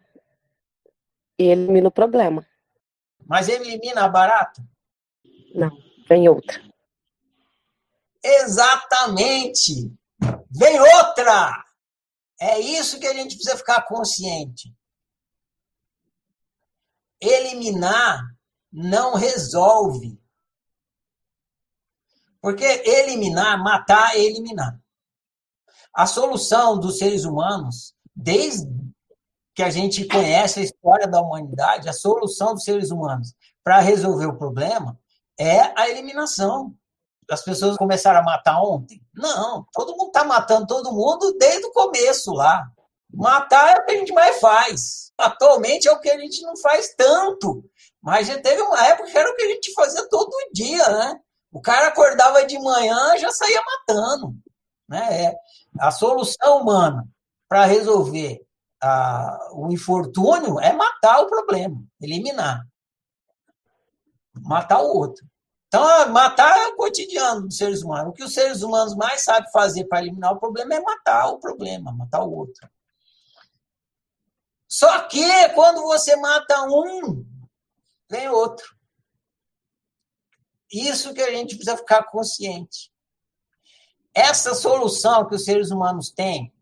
e 1.37 1.45
elimina 1.45 1.87
o 1.87 1.91
problema. 1.91 2.45
Mas 3.25 3.47
elimina 3.47 4.05
a 4.05 4.09
barata? 4.09 4.63
Não, 5.53 5.71
vem 6.07 6.27
outra. 6.27 6.61
Exatamente! 8.23 9.95
Vem 10.51 10.79
outra! 10.79 11.63
É 12.41 12.59
isso 12.59 12.99
que 12.99 13.07
a 13.07 13.13
gente 13.13 13.35
precisa 13.35 13.57
ficar 13.57 13.81
consciente. 13.83 14.73
Eliminar 17.21 18.23
não 18.71 19.15
resolve. 19.15 20.18
Porque 22.41 22.63
eliminar, 22.63 23.61
matar 23.61 24.15
é 24.15 24.19
eliminar. 24.19 24.79
A 25.93 26.05
solução 26.05 26.79
dos 26.79 26.97
seres 26.97 27.25
humanos, 27.25 27.93
desde 28.15 28.67
que 29.53 29.63
a 29.63 29.69
gente 29.69 30.05
conhece 30.05 30.59
a 30.59 30.63
história 30.63 31.07
da 31.07 31.21
humanidade, 31.21 31.89
a 31.89 31.93
solução 31.93 32.53
dos 32.53 32.63
seres 32.63 32.91
humanos 32.91 33.33
para 33.63 33.79
resolver 33.79 34.27
o 34.27 34.37
problema 34.37 34.97
é 35.37 35.59
a 35.79 35.89
eliminação 35.89 36.75
as 37.31 37.43
pessoas 37.43 37.77
começaram 37.77 38.19
a 38.19 38.23
matar 38.23 38.61
ontem? 38.61 39.01
Não, 39.13 39.65
todo 39.73 39.95
mundo 39.95 40.07
está 40.07 40.23
matando 40.23 40.67
todo 40.67 40.91
mundo 40.91 41.35
desde 41.37 41.65
o 41.65 41.71
começo 41.71 42.33
lá. 42.33 42.67
Matar 43.13 43.77
é 43.77 43.79
o 43.79 43.85
que 43.85 43.91
a 43.91 43.97
gente 43.97 44.13
mais 44.13 44.39
faz. 44.39 45.11
Atualmente 45.17 45.87
é 45.87 45.91
o 45.91 45.99
que 45.99 46.09
a 46.09 46.17
gente 46.17 46.41
não 46.41 46.55
faz 46.57 46.93
tanto. 46.95 47.63
Mas 48.01 48.27
já 48.27 48.39
teve 48.39 48.61
uma 48.61 48.85
época 48.87 49.09
que 49.09 49.17
era 49.17 49.29
o 49.29 49.35
que 49.35 49.43
a 49.43 49.47
gente 49.47 49.73
fazia 49.73 50.07
todo 50.09 50.31
dia, 50.53 50.87
né? 50.89 51.19
O 51.51 51.61
cara 51.61 51.87
acordava 51.87 52.45
de 52.45 52.59
manhã 52.59 53.17
já 53.17 53.31
saía 53.31 53.61
matando. 53.61 54.35
Né? 54.87 55.25
É, 55.25 55.35
a 55.79 55.91
solução 55.91 56.61
humana 56.61 57.07
para 57.47 57.65
resolver 57.65 58.41
a, 58.81 59.49
o 59.53 59.71
infortúnio 59.71 60.59
é 60.59 60.71
matar 60.73 61.21
o 61.21 61.27
problema, 61.27 61.81
eliminar. 62.01 62.65
Matar 64.33 64.81
o 64.81 64.95
outro. 64.95 65.25
Então, 65.67 66.09
matar 66.09 66.57
é 66.57 66.67
o 66.67 66.75
cotidiano 66.75 67.41
dos 67.41 67.57
seres 67.57 67.83
humanos. 67.83 68.09
O 68.09 68.13
que 68.13 68.23
os 68.23 68.33
seres 68.33 68.63
humanos 68.63 68.95
mais 68.95 69.23
sabem 69.23 69.51
fazer 69.51 69.85
para 69.85 70.01
eliminar 70.01 70.33
o 70.33 70.39
problema 70.39 70.73
é 70.73 70.81
matar 70.81 71.27
o 71.27 71.39
problema, 71.39 71.91
matar 71.91 72.23
o 72.23 72.31
outro. 72.31 72.67
Só 74.67 75.07
que 75.07 75.49
quando 75.49 75.81
você 75.81 76.15
mata 76.15 76.63
um, 76.63 77.25
vem 78.09 78.29
outro. 78.29 78.78
Isso 80.71 81.13
que 81.13 81.21
a 81.21 81.31
gente 81.31 81.55
precisa 81.55 81.77
ficar 81.77 82.03
consciente. 82.03 82.91
Essa 84.13 84.53
solução 84.53 85.27
que 85.27 85.35
os 85.35 85.43
seres 85.43 85.71
humanos 85.71 86.11
têm 86.11 86.53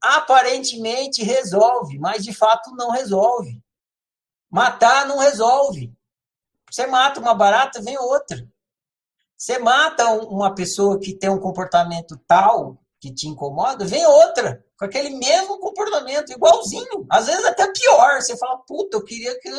aparentemente 0.00 1.22
resolve, 1.22 1.98
mas 1.98 2.24
de 2.24 2.32
fato 2.32 2.70
não 2.76 2.90
resolve. 2.90 3.60
Matar 4.50 5.06
não 5.06 5.18
resolve. 5.18 5.92
Você 6.70 6.86
mata 6.86 7.20
uma 7.20 7.34
barata, 7.34 7.80
vem 7.80 7.98
outra. 7.98 8.48
Você 9.36 9.58
mata 9.58 10.10
uma 10.10 10.54
pessoa 10.54 10.98
que 10.98 11.14
tem 11.14 11.28
um 11.28 11.40
comportamento 11.40 12.16
tal 12.26 12.78
que 13.00 13.12
te 13.12 13.28
incomoda, 13.28 13.84
vem 13.84 14.04
outra 14.06 14.64
com 14.78 14.84
aquele 14.84 15.10
mesmo 15.10 15.58
comportamento, 15.58 16.32
igualzinho. 16.32 17.06
Às 17.10 17.26
vezes 17.26 17.44
até 17.44 17.70
pior. 17.72 18.20
Você 18.20 18.36
fala, 18.36 18.58
puta, 18.58 18.96
eu 18.96 19.04
queria 19.04 19.38
que 19.40 19.50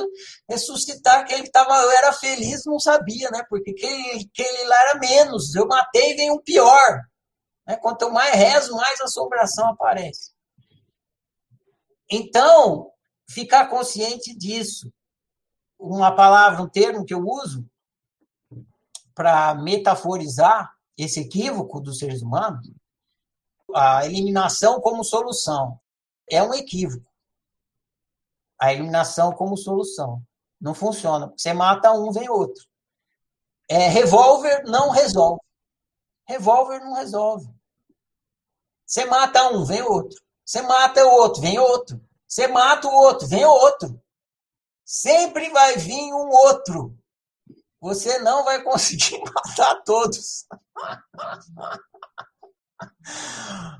ressuscitar 0.49 1.19
aquele 1.19 1.43
que 1.43 1.51
tava, 1.51 1.75
eu 1.81 1.91
era 1.91 2.13
feliz, 2.13 2.65
não 2.65 2.79
sabia, 2.79 3.29
né? 3.31 3.43
Porque 3.49 3.71
aquele, 3.71 4.29
aquele 4.31 4.63
lá 4.65 4.75
era 4.83 4.99
menos. 4.99 5.55
Eu 5.55 5.67
matei 5.67 6.15
vem 6.15 6.31
um 6.31 6.41
pior. 6.41 7.01
Né? 7.67 7.75
Quanto 7.77 8.11
mais 8.11 8.35
rezo, 8.35 8.75
mais 8.75 9.01
assombração 9.01 9.67
aparece. 9.69 10.31
Então, 12.09 12.91
ficar 13.29 13.67
consciente 13.67 14.35
disso 14.35 14.91
uma 15.79 16.15
palavra, 16.15 16.61
um 16.61 16.69
termo 16.69 17.05
que 17.05 17.13
eu 17.13 17.23
uso 17.23 17.65
para 19.13 19.55
metaforizar 19.55 20.71
esse 20.97 21.19
equívoco 21.19 21.79
dos 21.79 21.99
seres 21.99 22.21
humanos, 22.21 22.67
a 23.73 24.05
eliminação 24.05 24.79
como 24.81 25.03
solução. 25.03 25.79
É 26.29 26.41
um 26.41 26.53
equívoco. 26.53 27.05
A 28.59 28.73
eliminação 28.73 29.31
como 29.33 29.57
solução. 29.57 30.21
Não 30.59 30.73
funciona. 30.73 31.33
Você 31.35 31.53
mata 31.53 31.91
um, 31.93 32.11
vem 32.11 32.29
outro. 32.29 32.65
É, 33.69 33.87
revólver 33.89 34.63
não 34.65 34.89
resolve. 34.89 35.41
Revólver 36.27 36.79
não 36.79 36.93
resolve. 36.93 37.47
Você 38.85 39.05
mata 39.05 39.49
um, 39.49 39.65
vem 39.65 39.81
outro. 39.81 40.19
Você 40.45 40.61
mata 40.61 41.05
o 41.05 41.09
outro, 41.09 41.41
vem 41.41 41.59
outro. 41.59 42.01
Você 42.25 42.47
mata 42.47 42.87
o 42.87 42.93
outro, 42.93 43.27
vem 43.27 43.43
outro. 43.43 44.01
Sempre 44.85 45.49
vai 45.49 45.75
vir 45.75 46.13
um 46.13 46.29
outro. 46.29 46.97
Você 47.81 48.17
não 48.19 48.45
vai 48.45 48.63
conseguir 48.63 49.19
matar 49.19 49.83
todos. 49.83 50.45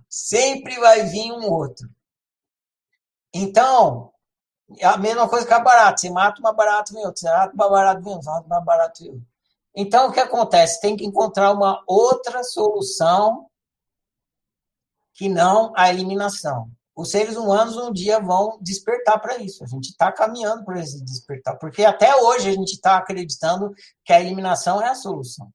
Sempre 0.10 0.80
vai 0.80 1.06
vir 1.06 1.32
um 1.32 1.52
outro. 1.52 1.90
Então, 3.34 4.12
é 4.78 4.86
a 4.86 4.98
mesma 4.98 5.28
coisa 5.30 5.46
que 5.46 5.54
a 5.54 5.60
barata. 5.60 5.98
Você 5.98 6.10
mata 6.10 6.40
uma 6.40 6.54
barata, 6.54 6.94
vem 6.94 7.06
outra. 7.06 7.20
Você 7.20 7.30
mata 7.30 7.54
uma 7.54 7.70
barata, 7.70 8.02
vem 8.02 8.14
outra. 8.14 8.24
Você 8.24 8.30
mata 8.32 8.48
uma 8.48 8.62
barata, 8.62 9.04
vem. 9.04 9.28
Então, 9.76 10.10
o 10.10 10.12
que 10.12 10.20
acontece? 10.20 10.82
Tem 10.82 10.96
que 10.96 11.06
encontrar 11.06 11.52
uma 11.52 11.84
outra 11.88 12.44
solução 12.44 13.50
que 15.14 15.30
não 15.30 15.74
a 15.76 15.90
eliminação 15.90 16.72
os 16.98 17.12
seres 17.12 17.38
humanos 17.38 17.78
um 17.78 17.94
dia 17.94 18.20
vão 18.20 18.58
despertar 18.60 19.22
para 19.22 19.38
isso. 19.38 19.64
A 19.64 19.68
gente 19.68 19.90
está 19.90 20.12
caminhando 20.12 20.66
para 20.66 20.80
esse 20.80 21.00
despertar, 21.06 21.56
porque 21.60 21.86
até 21.86 22.16
hoje 22.16 22.50
a 22.50 22.54
gente 22.54 22.74
está 22.74 22.98
acreditando 22.98 23.72
que 24.04 24.12
a 24.12 24.20
eliminação 24.20 24.82
é 24.82 24.90
a 24.90 24.96
solução. 24.96 25.48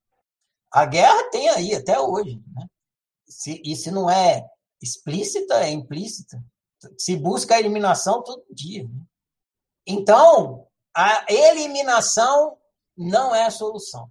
A 0.71 0.87
guerra 0.87 1.31
tem 1.31 1.49
aí 1.49 1.75
até 1.75 1.99
hoje, 1.99 2.41
né? 2.55 2.67
Se, 3.33 3.61
e 3.65 3.75
se 3.77 3.91
não 3.91 4.11
é 4.11 4.47
explícita, 4.81 5.55
é 5.55 5.71
implícita. 5.71 6.43
Se 6.99 7.17
busca 7.17 7.55
a 7.55 7.61
eliminação 7.61 8.23
todo 8.23 8.45
dia. 8.51 8.85
Né? 8.85 9.05
Então, 9.87 10.67
a 10.95 11.25
eliminação 11.29 12.59
não 12.97 13.35
é 13.35 13.45
a 13.45 13.51
solução. 13.51 14.11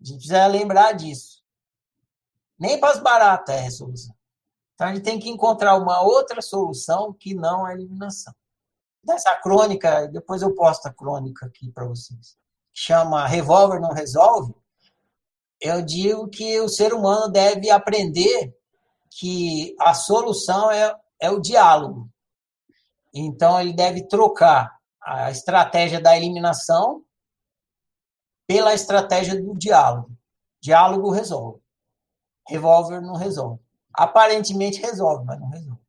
A 0.00 0.04
gente 0.04 0.18
precisa 0.18 0.46
lembrar 0.46 0.92
disso. 0.92 1.42
Nem 2.58 2.78
para 2.78 2.92
as 2.92 3.00
baratas 3.00 3.54
é 3.54 3.66
a 3.66 3.70
solução. 3.70 4.14
Então, 4.74 4.88
a 4.88 4.94
gente 4.94 5.04
tem 5.04 5.18
que 5.18 5.30
encontrar 5.30 5.76
uma 5.76 6.02
outra 6.02 6.42
solução 6.42 7.12
que 7.12 7.34
não 7.34 7.64
a 7.64 7.72
eliminação. 7.72 8.34
Dessa 9.02 9.34
crônica, 9.36 10.08
depois 10.08 10.42
eu 10.42 10.54
posto 10.54 10.86
a 10.86 10.92
crônica 10.92 11.46
aqui 11.46 11.70
para 11.70 11.86
vocês, 11.86 12.36
chama 12.74 13.26
Revólver 13.26 13.80
Não 13.80 13.92
Resolve, 13.92 14.54
eu 15.60 15.82
digo 15.82 16.28
que 16.28 16.60
o 16.60 16.68
ser 16.68 16.92
humano 16.92 17.30
deve 17.30 17.70
aprender 17.70 18.54
que 19.10 19.74
a 19.80 19.94
solução 19.94 20.70
é, 20.70 20.94
é 21.20 21.30
o 21.30 21.40
diálogo. 21.40 22.08
Então, 23.14 23.60
ele 23.60 23.72
deve 23.72 24.06
trocar 24.06 24.76
a 25.02 25.30
estratégia 25.30 26.00
da 26.00 26.16
eliminação 26.16 27.02
pela 28.46 28.74
estratégia 28.74 29.40
do 29.40 29.54
diálogo. 29.56 30.10
Diálogo 30.60 31.10
resolve. 31.10 31.60
Revólver 32.46 33.00
não 33.00 33.14
resolve 33.14 33.66
aparentemente 33.96 34.80
resolve, 34.80 35.24
mas 35.24 35.40
não 35.40 35.48
resolve. 35.48 35.80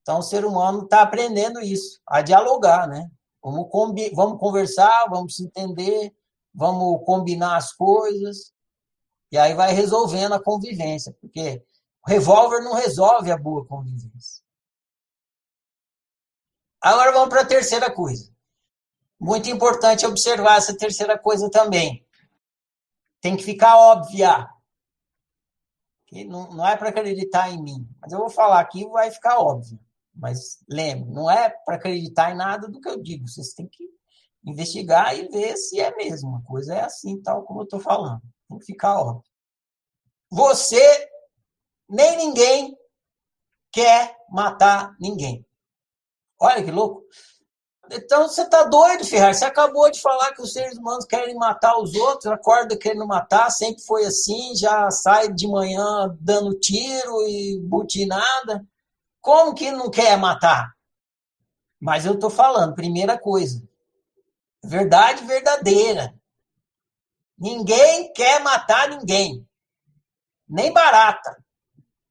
Então, 0.00 0.18
o 0.20 0.22
ser 0.22 0.44
humano 0.44 0.84
está 0.84 1.02
aprendendo 1.02 1.60
isso, 1.60 2.00
a 2.06 2.22
dialogar, 2.22 2.86
né? 2.86 3.10
Vamos, 3.42 3.68
vamos 4.14 4.38
conversar, 4.38 5.06
vamos 5.10 5.34
se 5.34 5.44
entender, 5.44 6.14
vamos 6.54 7.04
combinar 7.04 7.56
as 7.56 7.72
coisas, 7.72 8.52
e 9.30 9.38
aí 9.38 9.54
vai 9.54 9.72
resolvendo 9.72 10.34
a 10.34 10.42
convivência, 10.42 11.12
porque 11.20 11.62
o 12.06 12.10
revólver 12.10 12.60
não 12.60 12.74
resolve 12.74 13.30
a 13.30 13.36
boa 13.36 13.66
convivência. 13.66 14.44
Agora 16.80 17.12
vamos 17.12 17.28
para 17.30 17.40
a 17.40 17.46
terceira 17.46 17.92
coisa. 17.92 18.32
Muito 19.18 19.48
importante 19.48 20.06
observar 20.06 20.58
essa 20.58 20.76
terceira 20.76 21.18
coisa 21.18 21.50
também. 21.50 22.06
Tem 23.20 23.36
que 23.36 23.42
ficar 23.42 23.76
óbvia 23.76 24.48
que 26.06 26.24
não, 26.24 26.48
não 26.52 26.66
é 26.66 26.76
para 26.76 26.90
acreditar 26.90 27.50
em 27.50 27.60
mim. 27.60 27.88
Mas 28.00 28.12
eu 28.12 28.18
vou 28.18 28.30
falar 28.30 28.60
aqui 28.60 28.86
vai 28.88 29.10
ficar 29.10 29.40
óbvio. 29.40 29.80
Mas 30.14 30.62
lembre, 30.68 31.10
não 31.10 31.30
é 31.30 31.50
para 31.50 31.76
acreditar 31.76 32.30
em 32.30 32.36
nada 32.36 32.68
do 32.68 32.80
que 32.80 32.88
eu 32.88 33.02
digo. 33.02 33.26
Vocês 33.26 33.52
têm 33.52 33.66
que 33.66 33.84
investigar 34.44 35.18
e 35.18 35.28
ver 35.28 35.56
se 35.56 35.80
é 35.80 35.94
mesmo. 35.96 36.36
A 36.36 36.42
coisa 36.42 36.74
é 36.74 36.82
assim, 36.82 37.20
tal 37.20 37.42
como 37.42 37.60
eu 37.60 37.64
estou 37.64 37.80
falando. 37.80 38.22
Tem 38.48 38.58
que 38.58 38.66
ficar 38.66 39.00
óbvio. 39.00 39.22
Você, 40.30 41.08
nem 41.88 42.16
ninguém, 42.16 42.76
quer 43.72 44.16
matar 44.30 44.94
ninguém. 44.98 45.46
Olha 46.40 46.64
que 46.64 46.70
louco. 46.70 47.04
Então 47.90 48.28
você 48.28 48.42
está 48.42 48.64
doido, 48.64 49.04
Ferrari. 49.04 49.34
Você 49.34 49.44
acabou 49.44 49.90
de 49.90 50.00
falar 50.00 50.32
que 50.34 50.42
os 50.42 50.52
seres 50.52 50.76
humanos 50.76 51.04
querem 51.04 51.36
matar 51.36 51.78
os 51.78 51.94
outros, 51.94 52.26
acorda 52.26 52.76
querendo 52.76 53.06
matar, 53.06 53.50
sempre 53.50 53.82
foi 53.82 54.04
assim, 54.04 54.54
já 54.56 54.90
sai 54.90 55.32
de 55.32 55.46
manhã 55.46 56.16
dando 56.20 56.58
tiro 56.58 57.22
e 57.28 57.60
butinada. 57.60 58.66
Como 59.20 59.54
que 59.54 59.70
não 59.70 59.90
quer 59.90 60.16
matar? 60.18 60.74
Mas 61.80 62.04
eu 62.04 62.14
estou 62.14 62.30
falando, 62.30 62.74
primeira 62.74 63.18
coisa, 63.18 63.62
verdade 64.64 65.24
verdadeira. 65.24 66.14
Ninguém 67.38 68.12
quer 68.12 68.42
matar 68.42 68.88
ninguém, 68.88 69.46
nem 70.48 70.72
barata. 70.72 71.44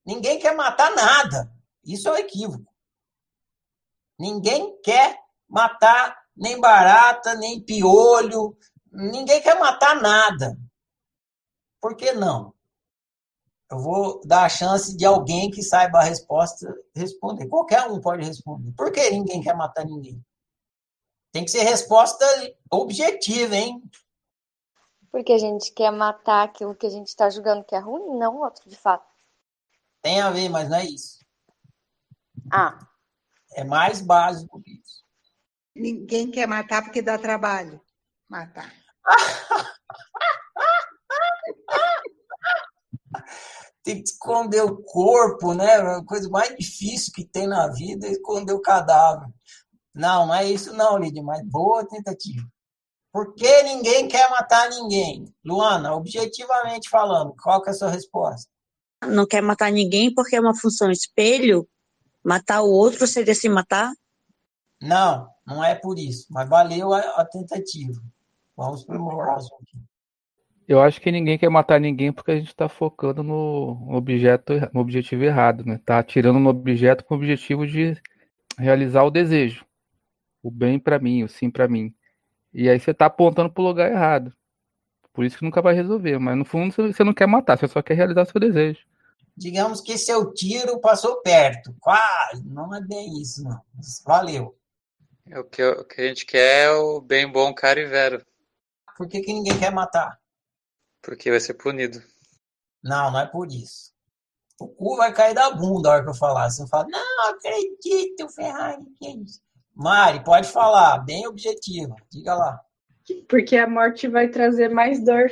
Ninguém 0.05 0.39
quer 0.39 0.55
matar 0.55 0.93
nada. 0.93 1.51
Isso 1.83 2.07
é 2.07 2.11
um 2.11 2.17
equívoco. 2.17 2.71
Ninguém 4.19 4.79
quer 4.81 5.19
matar 5.49 6.15
nem 6.35 6.59
barata, 6.59 7.35
nem 7.35 7.59
piolho. 7.59 8.55
Ninguém 8.91 9.41
quer 9.41 9.59
matar 9.59 9.99
nada. 9.99 10.57
Por 11.81 11.95
que 11.95 12.11
não? 12.13 12.53
Eu 13.69 13.79
vou 13.79 14.21
dar 14.25 14.45
a 14.45 14.49
chance 14.49 14.95
de 14.95 15.05
alguém 15.05 15.49
que 15.49 15.63
saiba 15.63 15.99
a 15.99 16.03
resposta 16.03 16.71
responder. 16.95 17.47
Qualquer 17.47 17.89
um 17.89 17.99
pode 17.99 18.23
responder. 18.23 18.71
Por 18.73 18.91
que 18.91 19.09
ninguém 19.09 19.41
quer 19.41 19.55
matar 19.55 19.85
ninguém? 19.85 20.23
Tem 21.31 21.43
que 21.43 21.51
ser 21.51 21.63
resposta 21.63 22.25
objetiva, 22.71 23.55
hein? 23.55 23.81
Porque 25.15 25.31
a 25.31 25.37
gente 25.37 25.71
quer 25.71 25.91
matar 25.91 26.43
aquilo 26.43 26.75
que 26.75 26.85
a 26.85 26.89
gente 26.89 27.07
está 27.07 27.29
julgando 27.29 27.63
que 27.63 27.73
é 27.73 27.79
ruim, 27.79 28.19
não 28.19 28.35
outro, 28.35 28.69
de 28.69 28.75
fato. 28.75 29.09
Tem 30.01 30.19
a 30.19 30.29
ver, 30.29 30.49
mas 30.49 30.69
não 30.69 30.75
é 30.75 30.83
isso. 30.83 31.19
Ah. 32.51 32.77
É 33.53 33.63
mais 33.63 34.01
básico 34.01 34.61
que 34.61 34.71
isso. 34.71 35.05
Ninguém 35.73 36.29
quer 36.29 36.49
matar 36.49 36.83
porque 36.83 37.01
dá 37.01 37.17
trabalho. 37.17 37.79
Matar. 38.27 38.75
tem 43.83 44.03
que 44.03 44.09
esconder 44.09 44.65
o 44.65 44.83
corpo, 44.83 45.53
né? 45.53 45.75
A 45.75 46.03
coisa 46.03 46.29
mais 46.29 46.53
difícil 46.57 47.13
que 47.13 47.23
tem 47.23 47.47
na 47.47 47.69
vida 47.69 48.05
é 48.05 48.11
esconder 48.11 48.51
o 48.51 48.61
cadáver. 48.61 49.29
Não, 49.93 50.27
não 50.27 50.35
é 50.35 50.51
isso 50.51 50.73
não, 50.73 50.97
Lídia, 50.97 51.23
mas 51.23 51.41
boa 51.41 51.87
tentativa. 51.87 52.45
Por 53.15 53.33
que 53.33 53.63
ninguém 53.63 54.09
quer 54.09 54.29
matar 54.29 54.69
ninguém? 54.69 55.33
Luana, 55.41 55.95
objetivamente 55.95 56.89
falando, 56.89 57.33
qual 57.41 57.61
que 57.61 57.69
é 57.69 57.71
a 57.71 57.73
sua 57.73 57.89
resposta? 57.89 58.51
Não 59.07 59.25
quer 59.25 59.41
matar 59.41 59.71
ninguém 59.71 60.13
porque 60.13 60.35
é 60.35 60.41
uma 60.41 60.53
função 60.53 60.91
espelho? 60.91 61.65
Matar 62.21 62.61
o 62.61 62.69
outro 62.69 63.07
seria 63.07 63.33
se 63.33 63.47
matar? 63.47 63.89
Não, 64.81 65.29
não 65.47 65.63
é 65.63 65.75
por 65.75 65.97
isso, 65.97 66.27
mas 66.29 66.49
valeu 66.49 66.93
a, 66.93 66.99
a 66.99 67.23
tentativa. 67.23 67.93
Vamos 68.53 68.83
para 68.83 69.01
o 69.01 69.07
próximo 69.07 69.59
aqui. 69.61 69.77
Eu 70.67 70.81
acho 70.81 70.99
que 70.99 71.09
ninguém 71.09 71.37
quer 71.37 71.49
matar 71.49 71.79
ninguém 71.79 72.11
porque 72.11 72.31
a 72.31 72.35
gente 72.35 72.49
está 72.49 72.67
focando 72.67 73.23
no 73.23 73.95
objeto, 73.95 74.55
no 74.73 74.81
objetivo 74.81 75.23
errado, 75.23 75.63
né? 75.63 75.79
Tá 75.85 75.99
atirando 75.99 76.37
no 76.37 76.49
objeto 76.49 77.05
com 77.05 77.13
o 77.13 77.17
objetivo 77.17 77.65
de 77.65 77.95
realizar 78.59 79.03
o 79.03 79.09
desejo, 79.09 79.65
o 80.43 80.51
bem 80.51 80.77
para 80.77 80.99
mim, 80.99 81.23
o 81.23 81.29
sim 81.29 81.49
para 81.49 81.65
mim. 81.65 81.95
E 82.57 82.69
aí 82.69 82.79
você 82.79 82.91
está 82.91 83.07
apontando 83.07 83.51
para 83.51 83.61
o 83.61 83.67
lugar 83.67 83.91
errado. 83.91 84.33
Por 85.11 85.25
isso 85.25 85.37
que 85.37 85.43
nunca 85.43 85.61
vai 85.61 85.75
resolver. 85.75 86.17
Mas 86.17 86.37
no 86.37 86.45
fundo 86.45 86.73
você 86.73 87.03
não 87.03 87.13
quer 87.13 87.27
matar, 87.27 87.57
você 87.57 87.67
só 87.67 87.81
quer 87.81 87.95
realizar 87.95 88.23
seu 88.25 88.39
desejo. 88.39 88.79
Digamos 89.35 89.81
que 89.81 89.97
seu 89.97 90.33
tiro 90.33 90.79
passou 90.79 91.21
perto. 91.21 91.75
Quase. 91.81 92.47
Não 92.47 92.73
é 92.73 92.79
bem 92.79 93.21
isso, 93.21 93.43
não. 93.43 93.59
Valeu. 94.05 94.57
É 95.29 95.37
o 95.37 95.43
que, 95.43 95.61
o 95.61 95.83
que 95.83 96.01
a 96.01 96.07
gente 96.07 96.25
quer 96.25 96.67
é 96.67 96.71
o 96.71 97.01
bem 97.01 97.29
bom, 97.29 97.53
caro 97.53 97.81
e 97.81 97.87
vero. 97.87 98.25
Por 98.95 99.05
que, 99.09 99.19
que 99.19 99.33
ninguém 99.33 99.59
quer 99.59 99.73
matar? 99.73 100.17
Porque 101.01 101.29
vai 101.29 101.41
ser 101.41 101.55
punido. 101.55 102.01
Não, 102.81 103.11
não 103.11 103.19
é 103.19 103.25
por 103.25 103.51
isso. 103.51 103.91
O 104.57 104.69
cu 104.69 104.95
vai 104.95 105.13
cair 105.13 105.33
da 105.33 105.51
bunda 105.51 105.89
a 105.89 105.93
hora 105.93 106.03
que 106.03 106.09
eu 106.09 106.15
falar. 106.15 106.49
Você 106.49 106.65
fala, 106.67 106.87
não 106.87 107.29
acredito, 107.29 108.29
Ferrari, 108.29 108.85
que 108.97 109.07
é 109.07 109.11
isso? 109.11 109.41
Mari, 109.75 110.23
pode 110.23 110.47
falar, 110.47 110.99
bem 110.99 111.27
objetivo. 111.27 111.95
Diga 112.09 112.33
lá. 112.33 112.61
Porque 113.27 113.57
a 113.57 113.67
morte 113.67 114.07
vai 114.07 114.29
trazer 114.29 114.69
mais 114.69 115.03
dor. 115.03 115.29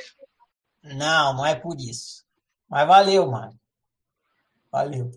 Não, 0.84 1.34
não 1.34 1.46
é 1.46 1.56
por 1.56 1.80
isso. 1.80 2.26
Mas 2.70 2.88
valeu, 2.88 3.26
Mari. 3.28 3.56
Valeu. 4.72 5.12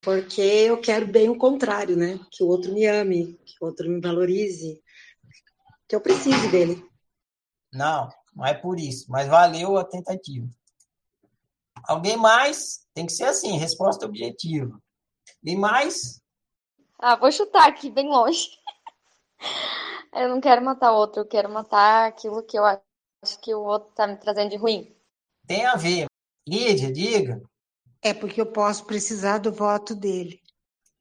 Porque 0.00 0.40
eu 0.40 0.80
quero 0.80 1.06
bem 1.06 1.28
o 1.28 1.38
contrário, 1.38 1.96
né? 1.96 2.18
Que 2.30 2.42
o 2.42 2.46
outro 2.46 2.72
me 2.72 2.86
ame, 2.86 3.38
que 3.44 3.56
o 3.60 3.66
outro 3.66 3.88
me 3.88 4.00
valorize, 4.00 4.82
que 5.88 5.94
eu 5.94 6.00
precise 6.00 6.48
dele. 6.48 6.82
Não, 7.72 8.08
não 8.34 8.46
é 8.46 8.54
por 8.54 8.78
isso, 8.78 9.06
mas 9.08 9.28
valeu 9.28 9.76
a 9.76 9.84
tentativa. 9.84 10.48
Alguém 11.84 12.16
mais? 12.16 12.86
Tem 12.94 13.04
que 13.06 13.12
ser 13.12 13.24
assim, 13.24 13.58
resposta 13.58 14.06
objetiva. 14.06 14.80
Alguém 15.42 15.56
mais? 15.56 16.22
Ah, 17.06 17.16
vou 17.16 17.30
chutar 17.30 17.68
aqui, 17.68 17.90
bem 17.90 18.08
longe. 18.08 18.48
Eu 20.10 20.30
não 20.30 20.40
quero 20.40 20.64
matar 20.64 20.90
o 20.90 20.96
outro, 20.96 21.20
eu 21.20 21.26
quero 21.26 21.50
matar 21.50 22.06
aquilo 22.06 22.42
que 22.44 22.56
eu 22.56 22.64
acho 22.64 22.80
que 23.42 23.52
o 23.52 23.60
outro 23.60 23.90
tá 23.96 24.06
me 24.06 24.16
trazendo 24.16 24.50
de 24.50 24.56
ruim. 24.56 24.96
Tem 25.44 25.66
a 25.66 25.74
ver. 25.74 26.06
Lídia, 26.48 26.92
diga. 26.92 27.42
É 28.00 28.14
porque 28.14 28.40
eu 28.40 28.46
posso 28.46 28.86
precisar 28.86 29.38
do 29.38 29.52
voto 29.52 29.92
dele. 29.92 30.40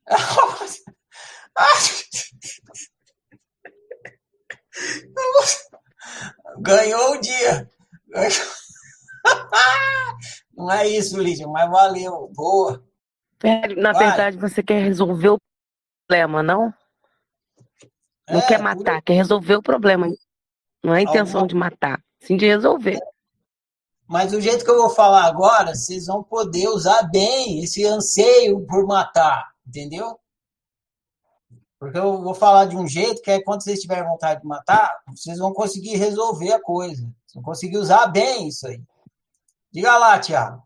Ganhou 6.58 7.12
o 7.12 7.22
dia. 7.22 7.70
Não 10.58 10.72
é 10.72 10.88
isso, 10.88 11.22
Lídia, 11.22 11.48
mas 11.48 11.70
valeu. 11.70 12.32
Boa. 12.34 12.84
Na 13.78 13.94
Vai. 13.94 14.08
verdade, 14.08 14.38
você 14.38 14.64
quer 14.64 14.82
resolver 14.82 15.30
o 15.30 15.38
problema, 16.08 16.44
não? 16.44 16.74
Não 18.30 18.40
É, 18.40 18.48
quer 18.48 18.58
por- 18.58 18.64
matar, 18.64 19.02
quer 19.02 19.14
resolver 19.14 19.56
o 19.56 19.64
problema. 19.64 20.08
Não 20.84 20.94
é 20.94 21.00
a 21.00 21.02
intenção 21.02 21.42
Alguma- 21.42 21.48
de 21.48 21.56
matar, 21.56 22.04
sim 22.22 22.38
de 22.38 22.46
resolver. 22.46 23.00
Mas 24.08 24.32
do 24.32 24.42
jeito 24.42 24.64
que 24.66 24.70
eu 24.72 24.78
vou 24.78 24.90
falar 24.90 25.26
agora, 25.26 25.74
vocês 25.74 26.06
vão 26.08 26.24
poder 26.24 26.68
usar 26.68 27.04
bem 27.04 27.64
esse 27.64 27.86
anseio 27.86 28.66
por 28.68 28.86
matar, 28.86 29.52
entendeu? 29.66 30.20
Porque 31.80 31.98
eu 31.98 32.22
vou 32.22 32.34
falar 32.34 32.66
de 32.66 32.78
um 32.78 32.88
jeito 32.88 33.22
que 33.22 33.32
é 33.32 33.42
quando 33.42 33.62
vocês 33.64 33.80
tiverem 33.80 34.06
vontade 34.06 34.42
de 34.42 34.48
matar, 34.48 35.02
vocês 35.08 35.38
vão 35.38 35.54
conseguir 35.54 35.96
resolver 35.96 36.54
a 36.54 36.62
coisa. 36.62 37.02
Vocês 37.04 37.34
vão 37.36 37.44
conseguir 37.44 37.78
usar 37.78 38.08
bem 38.08 38.48
isso 38.48 38.68
aí. 38.68 38.82
Diga 39.72 39.98
lá, 39.98 40.18
Tiago. 40.20 40.64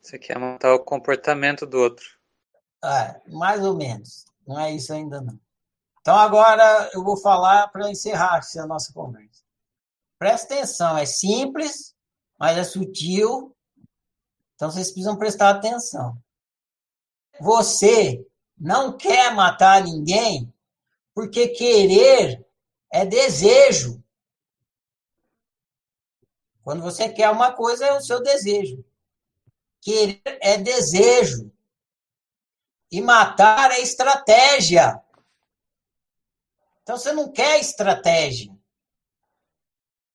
Você 0.00 0.18
quer 0.18 0.38
matar 0.38 0.74
o 0.74 0.80
comportamento 0.80 1.64
do 1.66 1.78
outro. 1.78 2.04
É, 2.84 3.20
mais 3.28 3.64
ou 3.64 3.76
menos. 3.76 4.24
Não 4.46 4.58
é 4.58 4.72
isso 4.72 4.92
ainda 4.92 5.20
não. 5.20 5.38
Então 6.00 6.16
agora 6.16 6.90
eu 6.92 7.04
vou 7.04 7.16
falar 7.16 7.68
para 7.68 7.90
encerrar 7.90 8.38
essa 8.38 8.66
nossa 8.66 8.92
conversa. 8.92 9.42
Presta 10.18 10.54
atenção, 10.54 10.98
é 10.98 11.06
simples, 11.06 11.94
mas 12.38 12.58
é 12.58 12.64
sutil. 12.64 13.56
Então 14.54 14.70
vocês 14.70 14.88
precisam 14.88 15.16
prestar 15.16 15.50
atenção. 15.50 16.16
Você 17.40 18.26
não 18.58 18.96
quer 18.96 19.32
matar 19.34 19.82
ninguém 19.82 20.52
porque 21.14 21.48
querer 21.48 22.44
é 22.92 23.06
desejo. 23.06 24.02
Quando 26.64 26.82
você 26.82 27.08
quer 27.08 27.30
uma 27.30 27.52
coisa, 27.52 27.86
é 27.86 27.92
o 27.92 28.00
seu 28.00 28.22
desejo. 28.22 28.84
Querer 29.80 30.20
é 30.24 30.56
desejo. 30.56 31.51
E 32.92 33.00
matar 33.00 33.70
é 33.70 33.80
estratégia. 33.80 35.02
Então 36.82 36.98
você 36.98 37.10
não 37.12 37.32
quer 37.32 37.58
estratégia. 37.58 38.54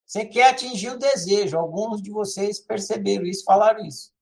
Você 0.06 0.26
quer 0.26 0.52
atingir 0.52 0.92
o 0.92 1.00
desejo. 1.00 1.58
Alguns 1.58 2.02
de 2.02 2.12
vocês 2.12 2.60
perceberam 2.60 3.26
isso, 3.26 3.44
falaram 3.44 3.84
isso. 3.84 4.14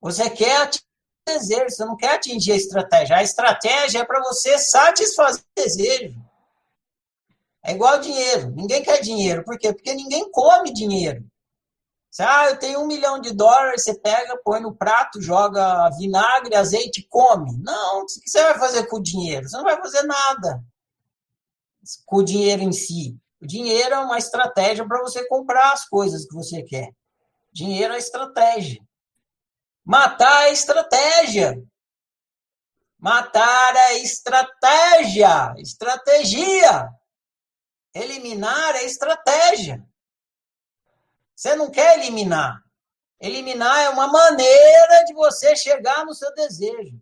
Você 0.00 0.30
quer 0.30 0.62
atingir 0.62 0.84
o 1.28 1.32
desejo, 1.32 1.70
você 1.70 1.84
não 1.84 1.96
quer 1.96 2.14
atingir 2.14 2.52
a 2.52 2.56
estratégia. 2.56 3.16
A 3.16 3.22
estratégia 3.24 3.98
é 3.98 4.04
para 4.04 4.22
você 4.22 4.56
satisfazer 4.56 5.42
o 5.42 5.62
desejo. 5.62 6.24
É 7.64 7.72
igual 7.72 7.98
dinheiro. 7.98 8.52
Ninguém 8.52 8.82
quer 8.84 9.00
dinheiro. 9.00 9.42
Por 9.42 9.58
quê? 9.58 9.72
Porque 9.72 9.94
ninguém 9.94 10.30
come 10.30 10.72
dinheiro. 10.72 11.28
Você, 12.14 12.22
ah, 12.22 12.48
eu 12.48 12.56
tenho 12.60 12.80
um 12.80 12.86
milhão 12.86 13.20
de 13.20 13.34
dólares, 13.34 13.82
você 13.82 13.98
pega, 13.98 14.40
põe 14.44 14.60
no 14.60 14.72
prato, 14.72 15.20
joga 15.20 15.90
vinagre, 15.98 16.54
azeite 16.54 17.00
e 17.00 17.08
come. 17.08 17.58
Não, 17.58 18.02
o 18.02 18.06
que 18.06 18.30
você 18.30 18.40
vai 18.40 18.56
fazer 18.56 18.86
com 18.86 18.98
o 18.98 19.02
dinheiro? 19.02 19.48
Você 19.48 19.56
não 19.56 19.64
vai 19.64 19.76
fazer 19.78 20.04
nada 20.04 20.62
com 22.06 22.18
o 22.18 22.24
dinheiro 22.24 22.62
em 22.62 22.70
si. 22.70 23.18
O 23.42 23.46
dinheiro 23.48 23.96
é 23.96 23.98
uma 23.98 24.16
estratégia 24.16 24.86
para 24.86 25.02
você 25.02 25.26
comprar 25.26 25.72
as 25.72 25.88
coisas 25.88 26.24
que 26.24 26.34
você 26.34 26.62
quer. 26.62 26.94
Dinheiro 27.52 27.92
é 27.92 27.98
estratégia. 27.98 28.80
Matar 29.84 30.44
é 30.44 30.52
estratégia. 30.52 31.60
Matar 32.96 33.74
é 33.74 33.98
estratégia. 33.98 35.52
Estratégia. 35.58 36.88
Eliminar 37.92 38.76
é 38.76 38.84
estratégia. 38.84 39.84
Você 41.44 41.56
não 41.56 41.70
quer 41.70 41.98
eliminar. 41.98 42.58
Eliminar 43.20 43.78
é 43.80 43.90
uma 43.90 44.06
maneira 44.06 45.04
de 45.04 45.12
você 45.12 45.54
chegar 45.54 46.02
no 46.06 46.14
seu 46.14 46.32
desejo. 46.32 46.98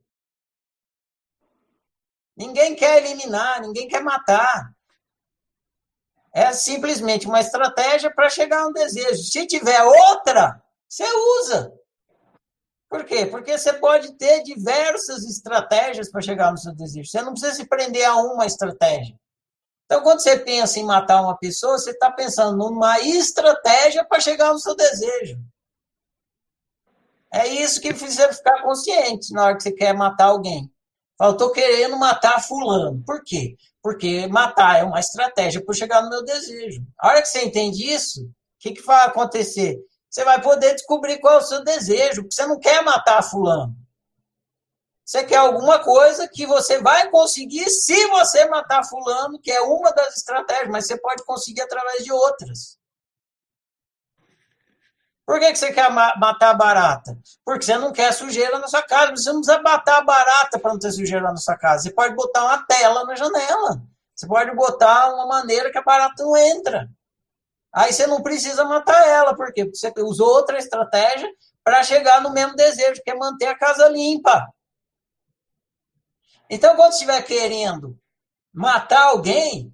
Ninguém 2.37 2.75
quer 2.75 3.05
eliminar, 3.05 3.61
ninguém 3.61 3.87
quer 3.87 4.03
matar. 4.03 4.75
É 6.35 6.53
simplesmente 6.53 7.29
uma 7.29 7.39
estratégia 7.39 8.13
para 8.13 8.29
chegar 8.29 8.63
a 8.63 8.67
um 8.67 8.73
desejo. 8.73 9.23
Se 9.23 9.47
tiver 9.47 9.81
outra, 9.81 10.61
você 10.89 11.05
usa. 11.39 11.73
Por 12.89 13.05
quê? 13.05 13.27
Porque 13.27 13.57
você 13.57 13.73
pode 13.75 14.19
ter 14.19 14.43
diversas 14.43 15.23
estratégias 15.23 16.11
para 16.11 16.21
chegar 16.21 16.51
no 16.51 16.59
seu 16.59 16.75
desejo. 16.75 17.09
Você 17.09 17.23
não 17.23 17.31
precisa 17.31 17.55
se 17.55 17.69
prender 17.69 18.07
a 18.07 18.17
uma 18.17 18.45
estratégia. 18.45 19.17
Então, 19.93 20.03
quando 20.03 20.21
você 20.21 20.39
pensa 20.39 20.81
em 20.81 20.85
matar 20.85 21.21
uma 21.21 21.37
pessoa, 21.37 21.77
você 21.77 21.91
está 21.91 22.11
pensando 22.11 22.57
numa 22.57 22.99
estratégia 23.01 24.03
para 24.03 24.21
chegar 24.21 24.51
no 24.51 24.59
seu 24.59 24.75
desejo. 24.75 25.39
É 27.31 27.47
isso 27.47 27.79
que 27.79 27.93
precisa 27.93 28.33
ficar 28.33 28.63
consciente 28.63 29.35
na 29.35 29.45
hora 29.45 29.55
que 29.55 29.63
você 29.63 29.71
quer 29.71 29.93
matar 29.93 30.29
alguém. 30.29 30.73
Fala, 31.19 31.33
estou 31.33 31.53
querendo 31.53 31.99
matar 31.99 32.43
fulano. 32.43 33.05
Por 33.05 33.23
quê? 33.23 33.55
Porque 33.83 34.27
matar 34.29 34.79
é 34.79 34.83
uma 34.83 34.99
estratégia 34.99 35.63
para 35.63 35.75
chegar 35.75 36.01
no 36.01 36.09
meu 36.09 36.25
desejo. 36.25 36.83
A 36.99 37.09
hora 37.09 37.21
que 37.21 37.29
você 37.29 37.45
entende 37.45 37.85
isso, 37.87 38.23
o 38.23 38.33
que, 38.61 38.73
que 38.73 38.81
vai 38.81 39.05
acontecer? 39.05 39.79
Você 40.09 40.25
vai 40.25 40.41
poder 40.41 40.73
descobrir 40.73 41.19
qual 41.19 41.35
é 41.35 41.39
o 41.43 41.43
seu 41.43 41.63
desejo, 41.63 42.23
porque 42.23 42.35
você 42.35 42.47
não 42.47 42.59
quer 42.59 42.83
matar 42.83 43.23
fulano. 43.23 43.77
Você 45.05 45.25
quer 45.25 45.37
alguma 45.37 45.81
coisa 45.81 46.29
que 46.29 46.47
você 46.47 46.81
vai 46.81 47.11
conseguir 47.11 47.69
se 47.69 48.07
você 48.09 48.47
matar 48.49 48.85
fulano, 48.85 49.39
que 49.39 49.51
é 49.51 49.61
uma 49.61 49.91
das 49.93 50.17
estratégias, 50.17 50.69
mas 50.71 50.87
você 50.87 50.97
pode 50.97 51.25
conseguir 51.25 51.61
através 51.61 52.05
de 52.05 52.13
outras. 52.13 52.79
Por 55.25 55.39
que, 55.39 55.53
que 55.53 55.59
você 55.59 55.73
quer 55.73 55.91
matar 55.91 56.55
barata? 56.55 57.17
Porque 57.45 57.65
você 57.65 57.79
não 57.79 57.93
quer 57.93 58.13
sujeira 58.13 58.59
na 58.59 58.67
sua 58.67 58.83
casa. 58.83 59.13
Você 59.13 59.33
não 59.33 59.41
precisa 59.41 59.63
matar 59.63 59.99
a 59.99 60.03
barata 60.03 60.59
para 60.59 60.73
não 60.73 60.79
ter 60.79 60.91
sujeira 60.93 61.31
na 61.31 61.37
sua 61.37 61.57
casa. 61.57 61.85
Você 61.85 61.91
pode 61.91 62.15
botar 62.15 62.45
uma 62.45 62.67
tela 62.67 63.05
na 63.05 63.15
janela. 63.15 63.83
Você 64.15 64.27
pode 64.27 64.55
botar 64.55 65.15
uma 65.15 65.27
maneira 65.27 65.71
que 65.71 65.79
a 65.79 65.83
barata 65.83 66.23
não 66.23 66.37
entra. 66.37 66.89
Aí 67.73 67.93
você 67.93 68.07
não 68.07 68.21
precisa 68.21 68.65
matar 68.65 69.09
ela. 69.09 69.35
Por 69.35 69.53
quê? 69.53 69.65
Porque 69.65 69.79
você 69.79 69.93
usou 69.99 70.29
outra 70.29 70.59
estratégia 70.59 71.29
para 71.65 71.83
chegar 71.85 72.21
no 72.21 72.31
mesmo 72.31 72.55
desejo, 72.55 73.01
que 73.03 73.11
é 73.11 73.15
manter 73.15 73.47
a 73.47 73.59
casa 73.59 73.89
limpa. 73.89 74.53
Então, 76.55 76.77
quando 76.77 76.93
estiver 76.93 77.23
querendo 77.23 77.99
matar 78.53 79.07
alguém, 79.07 79.73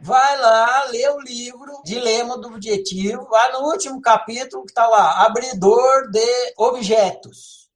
vai 0.00 0.36
lá 0.36 0.82
ler 0.86 1.12
o 1.12 1.20
livro 1.20 1.80
Dilema 1.84 2.36
do 2.36 2.48
Objetivo, 2.48 3.28
vai 3.28 3.52
no 3.52 3.60
último 3.60 4.00
capítulo 4.00 4.64
que 4.64 4.72
está 4.72 4.88
lá, 4.88 5.24
abridor 5.24 6.10
de 6.10 6.54
objetos. 6.56 7.70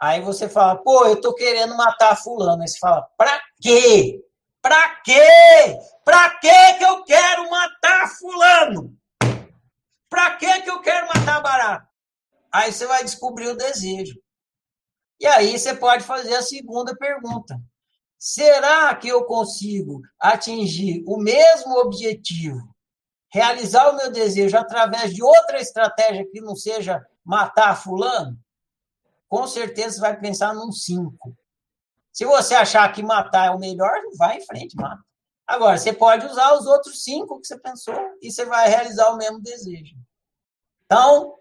Aí 0.00 0.22
você 0.22 0.48
fala, 0.48 0.82
pô, 0.82 1.04
eu 1.04 1.20
tô 1.20 1.34
querendo 1.34 1.76
matar 1.76 2.16
fulano. 2.16 2.62
Aí 2.62 2.68
você 2.68 2.78
fala, 2.78 3.06
pra 3.18 3.38
quê? 3.60 4.24
Pra 4.62 4.94
quê? 5.02 5.78
Pra 6.02 6.38
quê 6.38 6.74
que 6.78 6.84
eu 6.84 7.04
quero 7.04 7.50
matar 7.50 8.08
fulano? 8.18 8.96
Pra 10.08 10.36
quê 10.36 10.62
que 10.62 10.70
eu 10.70 10.80
quero 10.80 11.06
matar 11.06 11.42
barato? 11.42 11.86
Aí 12.50 12.72
você 12.72 12.86
vai 12.86 13.04
descobrir 13.04 13.48
o 13.48 13.56
desejo. 13.58 14.18
E 15.20 15.26
aí 15.26 15.58
você 15.58 15.74
pode 15.74 16.02
fazer 16.04 16.34
a 16.34 16.42
segunda 16.42 16.96
pergunta. 16.96 17.60
Será 18.18 18.94
que 18.94 19.08
eu 19.08 19.24
consigo 19.24 20.00
atingir 20.18 21.04
o 21.06 21.18
mesmo 21.18 21.78
objetivo, 21.78 22.74
realizar 23.32 23.90
o 23.90 23.96
meu 23.96 24.10
desejo 24.10 24.56
através 24.56 25.14
de 25.14 25.22
outra 25.22 25.60
estratégia 25.60 26.26
que 26.30 26.40
não 26.40 26.56
seja 26.56 27.04
matar 27.24 27.76
fulano? 27.76 28.36
Com 29.28 29.46
certeza 29.46 29.96
você 29.96 30.00
vai 30.00 30.18
pensar 30.18 30.54
num 30.54 30.72
5. 30.72 31.36
Se 32.12 32.24
você 32.24 32.54
achar 32.54 32.90
que 32.92 33.02
matar 33.02 33.46
é 33.46 33.50
o 33.50 33.58
melhor, 33.58 33.92
vai 34.16 34.38
em 34.38 34.46
frente, 34.46 34.74
mata. 34.76 35.02
Agora, 35.46 35.76
você 35.76 35.92
pode 35.92 36.26
usar 36.26 36.54
os 36.54 36.66
outros 36.66 37.02
cinco 37.02 37.40
que 37.40 37.46
você 37.46 37.58
pensou 37.58 37.98
e 38.22 38.30
você 38.30 38.44
vai 38.44 38.68
realizar 38.68 39.10
o 39.10 39.16
mesmo 39.16 39.40
desejo. 39.40 39.96
Então, 40.84 41.34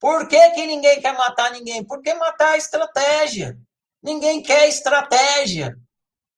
por 0.00 0.26
que, 0.26 0.50
que 0.50 0.66
ninguém 0.66 1.00
quer 1.00 1.12
matar 1.12 1.52
ninguém? 1.52 1.84
Porque 1.84 2.14
matar 2.14 2.54
é 2.54 2.58
estratégia. 2.58 3.58
Ninguém 4.02 4.42
quer 4.42 4.66
estratégia. 4.66 5.76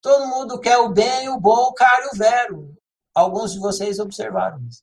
Todo 0.01 0.27
mundo 0.27 0.59
quer 0.59 0.79
o 0.79 0.89
bem, 0.89 1.29
o 1.29 1.39
bom, 1.39 1.69
o 1.69 1.73
caro 1.73 2.07
e 2.07 2.15
o 2.17 2.19
vero. 2.19 2.77
Alguns 3.15 3.53
de 3.53 3.61
vocês 3.61 4.01
observaram 4.01 4.59
isso. 4.69 4.83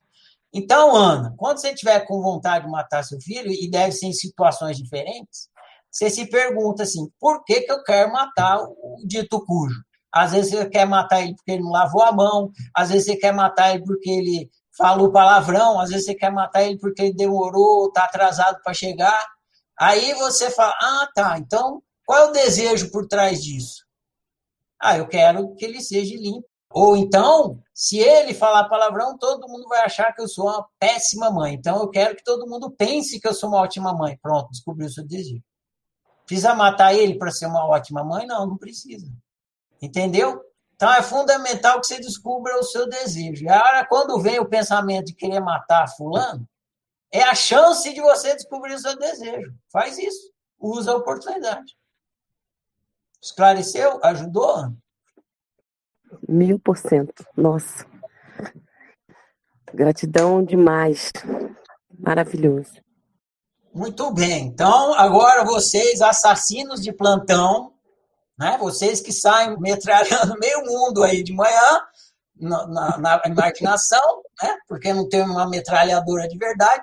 Então, 0.53 0.95
Ana, 0.95 1.33
quando 1.37 1.59
você 1.59 1.75
tiver 1.75 1.99
com 2.07 2.21
vontade 2.21 2.65
de 2.65 2.71
matar 2.71 3.03
seu 3.03 3.19
filho, 3.19 3.51
e 3.51 3.69
deve 3.69 3.91
ser 3.91 4.07
em 4.07 4.13
situações 4.13 4.77
diferentes, 4.77 5.49
você 5.91 6.09
se 6.09 6.25
pergunta 6.27 6.83
assim: 6.83 7.11
por 7.19 7.43
que, 7.43 7.61
que 7.61 7.71
eu 7.71 7.83
quero 7.83 8.11
matar 8.13 8.63
o 8.63 9.03
dito 9.05 9.43
cujo? 9.45 9.83
Às 10.11 10.31
vezes 10.31 10.51
você 10.51 10.67
quer 10.67 10.85
matar 10.85 11.21
ele 11.21 11.35
porque 11.35 11.51
ele 11.51 11.63
não 11.63 11.71
lavou 11.71 12.01
a 12.01 12.11
mão, 12.11 12.51
às 12.73 12.89
vezes 12.89 13.05
você 13.05 13.15
quer 13.15 13.31
matar 13.31 13.75
ele 13.75 13.83
porque 13.83 14.09
ele 14.09 14.49
falou 14.79 15.11
palavrão, 15.11 15.79
às 15.79 15.89
vezes 15.89 16.05
você 16.05 16.15
quer 16.15 16.31
matar 16.31 16.63
ele 16.63 16.79
porque 16.79 17.01
ele 17.03 17.13
demorou, 17.13 17.89
está 17.89 18.05
atrasado 18.05 18.61
para 18.63 18.73
chegar. 18.73 19.27
Aí 19.77 20.13
você 20.13 20.49
fala: 20.49 20.73
ah, 20.81 21.09
tá, 21.13 21.37
então 21.37 21.83
qual 22.09 22.17
é 22.17 22.25
o 22.29 22.31
desejo 22.31 22.89
por 22.89 23.05
trás 23.07 23.43
disso? 23.43 23.85
Ah, 24.81 24.97
eu 24.97 25.07
quero 25.07 25.53
que 25.55 25.63
ele 25.63 25.79
seja 25.79 26.15
limpo. 26.15 26.47
Ou 26.71 26.97
então, 26.97 27.61
se 27.71 27.99
ele 27.99 28.33
falar 28.33 28.67
palavrão, 28.67 29.15
todo 29.15 29.47
mundo 29.47 29.67
vai 29.67 29.83
achar 29.83 30.11
que 30.13 30.21
eu 30.21 30.27
sou 30.27 30.45
uma 30.45 30.67
péssima 30.79 31.29
mãe. 31.29 31.53
Então, 31.53 31.77
eu 31.81 31.89
quero 31.89 32.15
que 32.15 32.23
todo 32.23 32.47
mundo 32.47 32.71
pense 32.71 33.19
que 33.19 33.27
eu 33.27 33.33
sou 33.33 33.49
uma 33.49 33.59
ótima 33.59 33.93
mãe. 33.93 34.17
Pronto, 34.23 34.49
descobriu 34.49 34.87
o 34.87 34.91
seu 34.91 35.05
desejo. 35.05 35.43
Precisa 36.25 36.55
matar 36.55 36.95
ele 36.95 37.15
para 37.15 37.29
ser 37.29 37.45
uma 37.45 37.67
ótima 37.67 38.03
mãe? 38.03 38.25
Não, 38.25 38.47
não 38.47 38.57
precisa. 38.57 39.07
Entendeu? 39.79 40.41
Então, 40.79 40.93
é 40.93 41.03
fundamental 41.03 41.81
que 41.81 41.87
você 41.87 41.99
descubra 41.99 42.57
o 42.57 42.63
seu 42.63 42.87
desejo. 42.87 43.43
E 43.43 43.49
agora, 43.49 43.85
quando 43.85 44.17
vem 44.21 44.39
o 44.39 44.47
pensamento 44.47 45.07
de 45.07 45.13
querer 45.13 45.41
matar 45.41 45.89
fulano, 45.89 46.47
é 47.11 47.21
a 47.21 47.35
chance 47.35 47.93
de 47.93 47.99
você 47.99 48.33
descobrir 48.33 48.75
o 48.75 48.79
seu 48.79 48.97
desejo. 48.97 49.53
Faz 49.73 49.97
isso. 49.97 50.31
Usa 50.57 50.93
a 50.93 50.95
oportunidade. 50.95 51.75
Esclareceu? 53.21 53.99
Ajudou? 54.01 54.71
Mil 56.25 56.57
por 56.57 56.77
cento. 56.77 57.25
Nossa. 57.35 57.85
Gratidão 59.73 60.41
demais. 60.41 61.11
Maravilhoso. 61.99 62.81
Muito 63.73 64.13
bem. 64.13 64.45
Então, 64.45 64.93
agora 64.93 65.43
vocês, 65.43 66.01
assassinos 66.01 66.81
de 66.81 66.93
plantão, 66.93 67.73
né? 68.39 68.57
vocês 68.57 69.01
que 69.01 69.11
saem 69.11 69.59
metralhando 69.59 70.35
meio 70.39 70.63
mundo 70.63 71.03
aí 71.03 71.21
de 71.21 71.33
manhã, 71.33 71.81
na, 72.37 72.67
na, 72.67 72.97
na 72.97 73.21
imaginação, 73.25 74.23
né? 74.41 74.57
porque 74.65 74.93
não 74.93 75.09
tem 75.09 75.21
uma 75.21 75.47
metralhadora 75.47 76.25
de 76.27 76.37
verdade. 76.37 76.81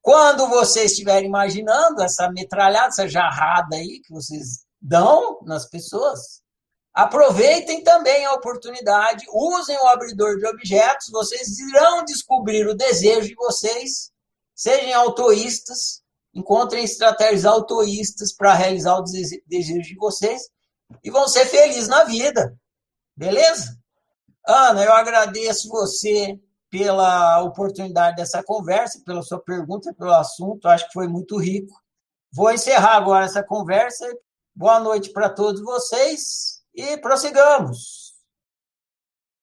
Quando 0.00 0.46
vocês 0.46 0.92
estiverem 0.92 1.28
imaginando 1.28 2.00
essa 2.00 2.30
metralhada, 2.30 2.88
essa 2.88 3.08
jarrada 3.08 3.74
aí 3.74 4.00
que 4.00 4.12
vocês 4.12 4.64
dão 4.80 5.40
nas 5.42 5.68
pessoas. 5.68 6.40
Aproveitem 6.94 7.82
também 7.82 8.24
a 8.24 8.32
oportunidade, 8.32 9.26
usem 9.28 9.76
o 9.76 9.86
abridor 9.88 10.38
de 10.38 10.46
objetos, 10.46 11.10
vocês 11.10 11.58
irão 11.58 12.04
descobrir 12.04 12.66
o 12.66 12.76
desejo 12.76 13.26
de 13.26 13.34
vocês, 13.34 14.10
sejam 14.54 15.00
autoístas, 15.00 16.00
encontrem 16.32 16.84
estratégias 16.84 17.44
autoístas 17.44 18.32
para 18.32 18.54
realizar 18.54 18.96
o 18.96 19.02
desejo 19.02 19.82
de 19.82 19.96
vocês 19.96 20.48
e 21.02 21.10
vão 21.10 21.28
ser 21.28 21.46
felizes 21.46 21.88
na 21.88 22.04
vida. 22.04 22.56
Beleza? 23.16 23.76
Ana, 24.46 24.84
eu 24.84 24.92
agradeço 24.92 25.68
você 25.68 26.38
pela 26.70 27.42
oportunidade 27.42 28.16
dessa 28.16 28.42
conversa, 28.42 29.02
pela 29.04 29.22
sua 29.22 29.40
pergunta, 29.40 29.94
pelo 29.94 30.12
assunto, 30.12 30.68
acho 30.68 30.86
que 30.86 30.92
foi 30.92 31.08
muito 31.08 31.38
rico. 31.38 31.74
Vou 32.32 32.50
encerrar 32.50 32.96
agora 32.96 33.24
essa 33.24 33.42
conversa 33.42 34.06
Boa 34.58 34.80
noite 34.80 35.10
para 35.10 35.28
todos 35.28 35.60
vocês 35.60 36.62
e 36.74 36.96
prossigamos. 36.96 38.05